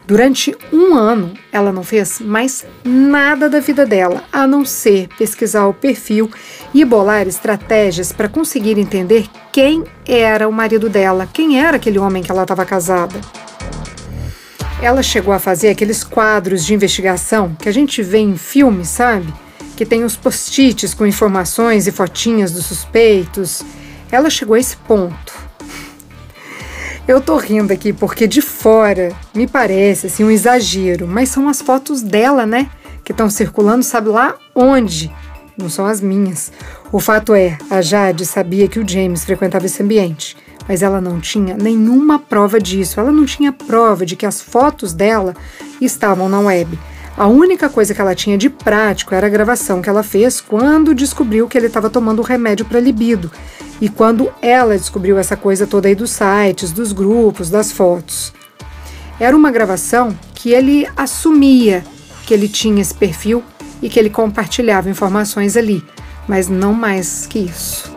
durante 0.07 0.57
um 0.73 0.95
ano 0.95 1.35
ela 1.51 1.71
não 1.71 1.83
fez 1.83 2.19
mais 2.19 2.65
nada 2.83 3.47
da 3.47 3.59
vida 3.59 3.85
dela, 3.85 4.23
a 4.33 4.47
não 4.47 4.65
ser 4.65 5.09
pesquisar 5.15 5.67
o 5.67 5.75
perfil 5.75 6.31
e 6.73 6.83
bolar 6.83 7.27
estratégias 7.27 8.11
para 8.11 8.27
conseguir 8.27 8.79
entender 8.79 9.27
quem 9.51 9.83
era 10.07 10.49
o 10.49 10.51
marido 10.51 10.89
dela, 10.89 11.29
quem 11.31 11.59
era 11.59 11.77
aquele 11.77 11.99
homem 11.99 12.23
que 12.23 12.31
ela 12.31 12.41
estava 12.41 12.65
casada. 12.65 13.21
Ela 14.81 15.03
chegou 15.03 15.35
a 15.35 15.39
fazer 15.39 15.69
aqueles 15.69 16.03
quadros 16.03 16.65
de 16.65 16.73
investigação 16.73 17.55
que 17.59 17.69
a 17.69 17.71
gente 17.71 18.01
vê 18.01 18.17
em 18.17 18.35
filmes, 18.35 18.87
sabe? 18.87 19.31
Que 19.75 19.85
tem 19.85 20.03
os 20.03 20.15
post-its 20.15 20.93
com 20.93 21.05
informações 21.05 21.87
e 21.87 21.91
fotinhas 21.91 22.51
dos 22.51 22.65
suspeitos. 22.65 23.63
Ela 24.11 24.29
chegou 24.29 24.55
a 24.55 24.59
esse 24.59 24.77
ponto. 24.77 25.33
Eu 27.07 27.19
tô 27.19 27.37
rindo 27.37 27.73
aqui 27.73 27.91
porque 27.91 28.27
de 28.27 28.41
fora 28.41 29.11
me 29.33 29.47
parece 29.47 30.07
assim 30.07 30.23
um 30.23 30.31
exagero, 30.31 31.07
mas 31.07 31.29
são 31.29 31.49
as 31.49 31.61
fotos 31.61 32.01
dela, 32.01 32.45
né? 32.45 32.69
Que 33.03 33.11
estão 33.11 33.29
circulando, 33.29 33.83
sabe 33.83 34.09
lá 34.09 34.35
onde? 34.53 35.11
Não 35.57 35.69
são 35.69 35.85
as 35.85 35.99
minhas. 35.99 36.51
O 36.91 36.99
fato 36.99 37.33
é, 37.33 37.57
a 37.69 37.81
Jade 37.81 38.25
sabia 38.25 38.67
que 38.67 38.79
o 38.79 38.87
James 38.87 39.25
frequentava 39.25 39.65
esse 39.65 39.81
ambiente, 39.81 40.37
mas 40.67 40.83
ela 40.83 41.01
não 41.01 41.19
tinha 41.19 41.57
nenhuma 41.57 42.19
prova 42.19 42.59
disso. 42.59 42.99
Ela 42.99 43.11
não 43.11 43.25
tinha 43.25 43.51
prova 43.51 44.05
de 44.05 44.15
que 44.15 44.25
as 44.25 44.39
fotos 44.39 44.93
dela 44.93 45.33
estavam 45.81 46.29
na 46.29 46.39
web. 46.39 46.77
A 47.21 47.27
única 47.27 47.69
coisa 47.69 47.93
que 47.93 48.01
ela 48.01 48.15
tinha 48.15 48.35
de 48.35 48.49
prático 48.49 49.13
era 49.13 49.27
a 49.27 49.29
gravação 49.29 49.79
que 49.79 49.87
ela 49.87 50.01
fez 50.01 50.41
quando 50.41 50.95
descobriu 50.95 51.47
que 51.47 51.55
ele 51.55 51.67
estava 51.67 51.87
tomando 51.87 52.23
remédio 52.23 52.65
para 52.65 52.79
libido 52.79 53.29
e 53.79 53.87
quando 53.87 54.33
ela 54.41 54.75
descobriu 54.75 55.19
essa 55.19 55.37
coisa 55.37 55.67
toda 55.67 55.87
aí 55.87 55.93
dos 55.93 56.09
sites, 56.09 56.71
dos 56.71 56.91
grupos, 56.91 57.51
das 57.51 57.71
fotos. 57.71 58.33
Era 59.19 59.37
uma 59.37 59.51
gravação 59.51 60.17
que 60.33 60.49
ele 60.49 60.87
assumia 60.97 61.83
que 62.25 62.33
ele 62.33 62.47
tinha 62.47 62.81
esse 62.81 62.95
perfil 62.95 63.43
e 63.83 63.87
que 63.87 63.99
ele 63.99 64.09
compartilhava 64.09 64.89
informações 64.89 65.55
ali, 65.55 65.85
mas 66.27 66.49
não 66.49 66.73
mais 66.73 67.27
que 67.27 67.37
isso. 67.37 67.93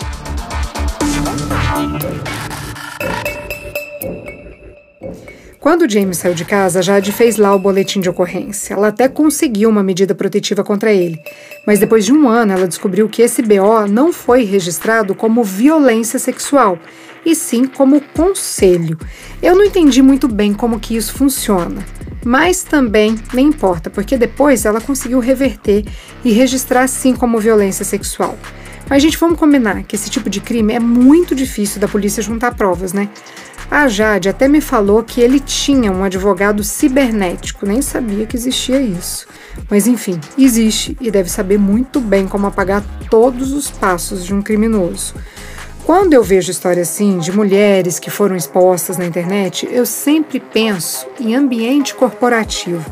Quando 5.64 5.90
James 5.90 6.18
saiu 6.18 6.34
de 6.34 6.44
casa, 6.44 6.82
Jade 6.82 7.10
fez 7.10 7.38
lá 7.38 7.54
o 7.54 7.58
boletim 7.58 7.98
de 7.98 8.10
ocorrência. 8.10 8.74
Ela 8.74 8.88
até 8.88 9.08
conseguiu 9.08 9.70
uma 9.70 9.82
medida 9.82 10.14
protetiva 10.14 10.62
contra 10.62 10.92
ele. 10.92 11.18
Mas 11.66 11.78
depois 11.78 12.04
de 12.04 12.12
um 12.12 12.28
ano, 12.28 12.52
ela 12.52 12.68
descobriu 12.68 13.08
que 13.08 13.22
esse 13.22 13.40
BO 13.40 13.86
não 13.88 14.12
foi 14.12 14.44
registrado 14.44 15.14
como 15.14 15.42
violência 15.42 16.18
sexual, 16.18 16.78
e 17.24 17.34
sim 17.34 17.64
como 17.64 18.02
conselho. 18.14 18.98
Eu 19.42 19.56
não 19.56 19.64
entendi 19.64 20.02
muito 20.02 20.28
bem 20.28 20.52
como 20.52 20.78
que 20.78 20.96
isso 20.96 21.14
funciona. 21.14 21.82
Mas 22.22 22.62
também 22.62 23.18
nem 23.32 23.46
importa, 23.46 23.88
porque 23.88 24.18
depois 24.18 24.66
ela 24.66 24.82
conseguiu 24.82 25.18
reverter 25.18 25.82
e 26.22 26.30
registrar 26.30 26.86
sim 26.88 27.16
como 27.16 27.38
violência 27.38 27.86
sexual. 27.86 28.38
Mas, 28.86 29.02
gente, 29.02 29.16
vamos 29.16 29.38
combinar 29.38 29.82
que 29.84 29.96
esse 29.96 30.10
tipo 30.10 30.28
de 30.28 30.40
crime 30.40 30.74
é 30.74 30.78
muito 30.78 31.34
difícil 31.34 31.80
da 31.80 31.88
polícia 31.88 32.22
juntar 32.22 32.54
provas, 32.54 32.92
né? 32.92 33.08
A 33.74 33.88
Jade 33.88 34.28
até 34.28 34.46
me 34.46 34.60
falou 34.60 35.02
que 35.02 35.20
ele 35.20 35.40
tinha 35.40 35.90
um 35.90 36.04
advogado 36.04 36.62
cibernético, 36.62 37.66
nem 37.66 37.82
sabia 37.82 38.24
que 38.24 38.36
existia 38.36 38.80
isso. 38.80 39.26
Mas 39.68 39.88
enfim, 39.88 40.20
existe 40.38 40.96
e 41.00 41.10
deve 41.10 41.28
saber 41.28 41.58
muito 41.58 42.00
bem 42.00 42.28
como 42.28 42.46
apagar 42.46 42.84
todos 43.10 43.50
os 43.50 43.72
passos 43.72 44.24
de 44.24 44.32
um 44.32 44.40
criminoso. 44.40 45.16
Quando 45.84 46.12
eu 46.12 46.22
vejo 46.22 46.52
histórias 46.52 46.88
assim 46.88 47.18
de 47.18 47.32
mulheres 47.32 47.98
que 47.98 48.10
foram 48.10 48.36
expostas 48.36 48.96
na 48.96 49.06
internet, 49.06 49.68
eu 49.68 49.84
sempre 49.84 50.38
penso 50.38 51.08
em 51.18 51.34
ambiente 51.34 51.96
corporativo. 51.96 52.88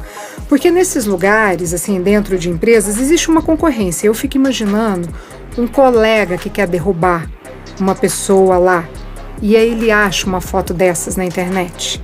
Porque 0.49 0.68
nesses 0.68 1.07
lugares, 1.07 1.73
assim, 1.73 2.03
dentro 2.03 2.37
de 2.37 2.51
empresas, 2.51 2.99
existe 2.99 3.29
uma 3.29 3.40
concorrência. 3.40 4.09
Eu 4.09 4.14
fico 4.14 4.37
imaginando 4.37 5.09
um 5.57 5.68
colega 5.68 6.37
que 6.37 6.51
quer 6.51 6.66
derrubar 6.66 7.31
uma 7.79 7.95
pessoa 7.95 8.59
lá 8.59 8.85
e 9.42 9.57
aí 9.57 9.72
ele 9.72 9.90
acha 9.90 10.26
uma 10.26 10.40
foto 10.40 10.72
dessas 10.72 11.16
na 11.16 11.24
internet. 11.24 12.00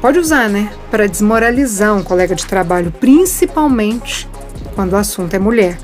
Pode 0.00 0.18
usar, 0.18 0.48
né? 0.48 0.72
Para 0.90 1.06
desmoralizar 1.06 1.94
um 1.94 2.02
colega 2.02 2.34
de 2.34 2.46
trabalho, 2.46 2.90
principalmente 2.98 4.26
quando 4.74 4.94
o 4.94 4.96
assunto 4.96 5.34
é 5.34 5.38
mulher. 5.38 5.78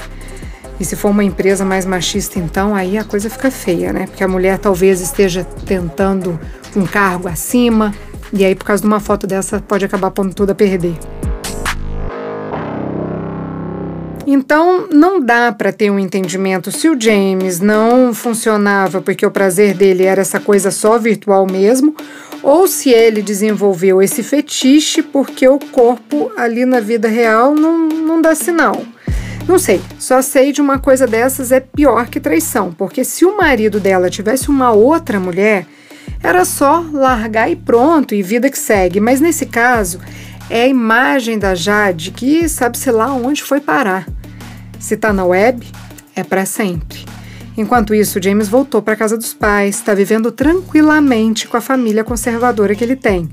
E 0.80 0.84
se 0.84 0.96
for 0.96 1.10
uma 1.10 1.22
empresa 1.22 1.64
mais 1.64 1.84
machista, 1.84 2.38
então 2.38 2.74
aí 2.74 2.96
a 2.96 3.04
coisa 3.04 3.28
fica 3.28 3.50
feia, 3.50 3.92
né? 3.92 4.06
Porque 4.06 4.24
a 4.24 4.28
mulher 4.28 4.58
talvez 4.58 5.00
esteja 5.00 5.44
tentando 5.44 6.40
um 6.74 6.86
cargo 6.86 7.28
acima, 7.28 7.94
e 8.32 8.44
aí 8.44 8.54
por 8.54 8.64
causa 8.64 8.80
de 8.80 8.86
uma 8.86 8.98
foto 8.98 9.26
dessa 9.26 9.60
pode 9.60 9.84
acabar 9.84 10.10
pondo 10.10 10.34
tudo 10.34 10.50
a 10.50 10.54
perder. 10.54 10.98
Então, 14.26 14.88
não 14.90 15.20
dá 15.20 15.52
para 15.52 15.72
ter 15.72 15.90
um 15.90 15.98
entendimento 15.98 16.72
se 16.72 16.88
o 16.88 16.98
James 16.98 17.60
não 17.60 18.14
funcionava 18.14 19.00
porque 19.02 19.26
o 19.26 19.30
prazer 19.30 19.74
dele 19.74 20.04
era 20.04 20.22
essa 20.22 20.40
coisa 20.40 20.70
só 20.70 20.98
virtual 20.98 21.46
mesmo, 21.50 21.94
ou 22.42 22.66
se 22.66 22.90
ele 22.90 23.20
desenvolveu 23.22 24.02
esse 24.02 24.22
fetiche 24.22 25.02
porque 25.02 25.46
o 25.46 25.58
corpo 25.58 26.30
ali 26.36 26.64
na 26.64 26.80
vida 26.80 27.08
real 27.08 27.54
não, 27.54 27.88
não 27.88 28.22
dá 28.22 28.34
sinal. 28.34 28.82
Não 29.46 29.58
sei, 29.58 29.80
só 29.98 30.22
sei 30.22 30.52
de 30.52 30.60
uma 30.62 30.78
coisa 30.78 31.06
dessas 31.06 31.52
é 31.52 31.60
pior 31.60 32.06
que 32.06 32.18
traição, 32.18 32.72
porque 32.72 33.04
se 33.04 33.26
o 33.26 33.36
marido 33.36 33.78
dela 33.78 34.08
tivesse 34.08 34.48
uma 34.48 34.72
outra 34.72 35.20
mulher, 35.20 35.66
era 36.22 36.46
só 36.46 36.82
largar 36.92 37.50
e 37.50 37.56
pronto, 37.56 38.14
e 38.14 38.22
vida 38.22 38.48
que 38.48 38.58
segue. 38.58 39.00
Mas 39.00 39.20
nesse 39.20 39.44
caso, 39.44 40.00
é 40.48 40.62
a 40.62 40.68
imagem 40.68 41.38
da 41.38 41.54
Jade 41.54 42.10
que 42.10 42.48
sabe-se 42.48 42.90
lá 42.90 43.12
onde 43.12 43.42
foi 43.42 43.60
parar. 43.60 44.06
Se 44.84 44.98
tá 44.98 45.14
na 45.14 45.24
web, 45.24 45.66
é 46.14 46.22
para 46.22 46.44
sempre. 46.44 47.06
Enquanto 47.56 47.94
isso, 47.94 48.22
James 48.22 48.48
voltou 48.48 48.82
para 48.82 48.94
casa 48.94 49.16
dos 49.16 49.32
pais, 49.32 49.76
está 49.76 49.94
vivendo 49.94 50.30
tranquilamente 50.30 51.48
com 51.48 51.56
a 51.56 51.60
família 51.62 52.04
conservadora 52.04 52.74
que 52.74 52.84
ele 52.84 52.94
tem. 52.94 53.26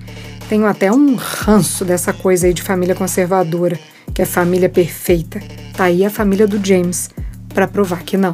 Tenho 0.47 0.65
até 0.65 0.89
um 0.89 1.15
ranço 1.15 1.83
dessa 1.83 2.13
coisa 2.13 2.47
aí 2.47 2.53
de 2.53 2.61
família 2.61 2.95
conservadora, 2.95 3.77
que 4.13 4.21
é 4.21 4.25
família 4.25 4.69
perfeita. 4.69 5.41
Tá 5.75 5.83
aí 5.83 6.05
a 6.05 6.09
família 6.09 6.47
do 6.47 6.65
James 6.65 7.09
para 7.53 7.67
provar 7.67 8.03
que 8.03 8.15
não. 8.15 8.31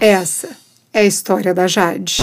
Essa 0.00 0.59
é 0.92 1.00
a 1.00 1.04
história 1.04 1.54
da 1.54 1.66
Jade. 1.66 2.18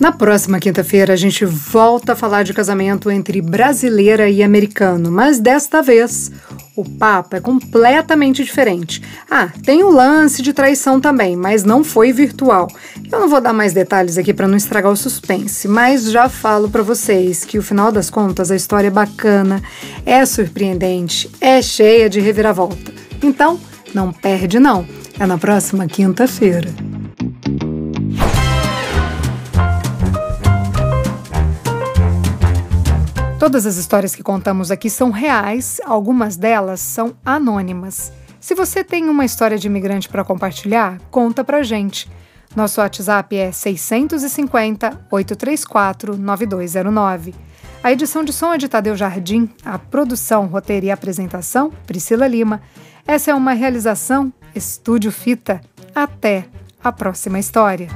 Na 0.00 0.12
próxima 0.12 0.58
quinta-feira, 0.58 1.12
a 1.12 1.16
gente 1.16 1.44
volta 1.44 2.12
a 2.12 2.16
falar 2.16 2.42
de 2.42 2.52
casamento 2.52 3.10
entre 3.10 3.40
brasileira 3.40 4.28
e 4.28 4.42
americano, 4.42 5.10
mas 5.10 5.38
desta 5.38 5.82
vez 5.82 6.30
o 6.76 6.84
papo 6.84 7.36
é 7.36 7.40
completamente 7.40 8.44
diferente. 8.44 9.02
Ah, 9.30 9.48
tem 9.64 9.82
o 9.82 9.90
lance 9.90 10.42
de 10.42 10.52
traição 10.52 11.00
também, 11.00 11.36
mas 11.36 11.64
não 11.64 11.82
foi 11.82 12.12
virtual. 12.12 12.68
Eu 13.10 13.20
não 13.20 13.28
vou 13.28 13.40
dar 13.40 13.52
mais 13.52 13.72
detalhes 13.72 14.18
aqui 14.18 14.32
para 14.32 14.48
não 14.48 14.56
estragar 14.56 14.92
o 14.92 14.96
suspense, 14.96 15.66
mas 15.68 16.10
já 16.10 16.28
falo 16.28 16.68
para 16.68 16.82
vocês 16.82 17.44
que 17.44 17.58
o 17.58 17.62
final 17.62 17.90
das 17.90 18.10
contas 18.10 18.50
a 18.50 18.56
história 18.56 18.88
é 18.88 18.90
bacana, 18.90 19.62
é 20.04 20.24
surpreendente, 20.24 21.30
é 21.40 21.60
cheia 21.62 22.08
de 22.08 22.20
reviravolta. 22.20 22.92
Então, 23.22 23.58
não 23.94 24.12
perde 24.12 24.58
não. 24.58 24.86
É 25.18 25.26
na 25.26 25.36
próxima 25.36 25.86
quinta-feira. 25.88 26.87
Todas 33.38 33.66
as 33.66 33.76
histórias 33.76 34.16
que 34.16 34.22
contamos 34.22 34.68
aqui 34.72 34.90
são 34.90 35.12
reais, 35.12 35.80
algumas 35.84 36.36
delas 36.36 36.80
são 36.80 37.16
anônimas. 37.24 38.12
Se 38.40 38.52
você 38.52 38.82
tem 38.82 39.08
uma 39.08 39.24
história 39.24 39.56
de 39.56 39.68
imigrante 39.68 40.08
para 40.08 40.24
compartilhar, 40.24 40.98
conta 41.08 41.44
pra 41.44 41.62
gente. 41.62 42.10
Nosso 42.56 42.80
WhatsApp 42.80 43.36
é 43.36 43.52
650 43.52 45.06
834 45.08 46.16
9209. 46.16 47.32
A 47.80 47.92
edição 47.92 48.24
de 48.24 48.32
som 48.32 48.52
é 48.52 48.58
de 48.58 48.68
Tadeu 48.68 48.96
Jardim, 48.96 49.48
a 49.64 49.78
produção, 49.78 50.46
roteiro 50.46 50.86
e 50.86 50.90
apresentação, 50.90 51.72
Priscila 51.86 52.26
Lima. 52.26 52.60
Essa 53.06 53.30
é 53.30 53.34
uma 53.34 53.52
realização 53.52 54.32
Estúdio 54.52 55.12
Fita. 55.12 55.60
Até 55.94 56.46
a 56.82 56.90
próxima 56.90 57.38
história. 57.38 57.88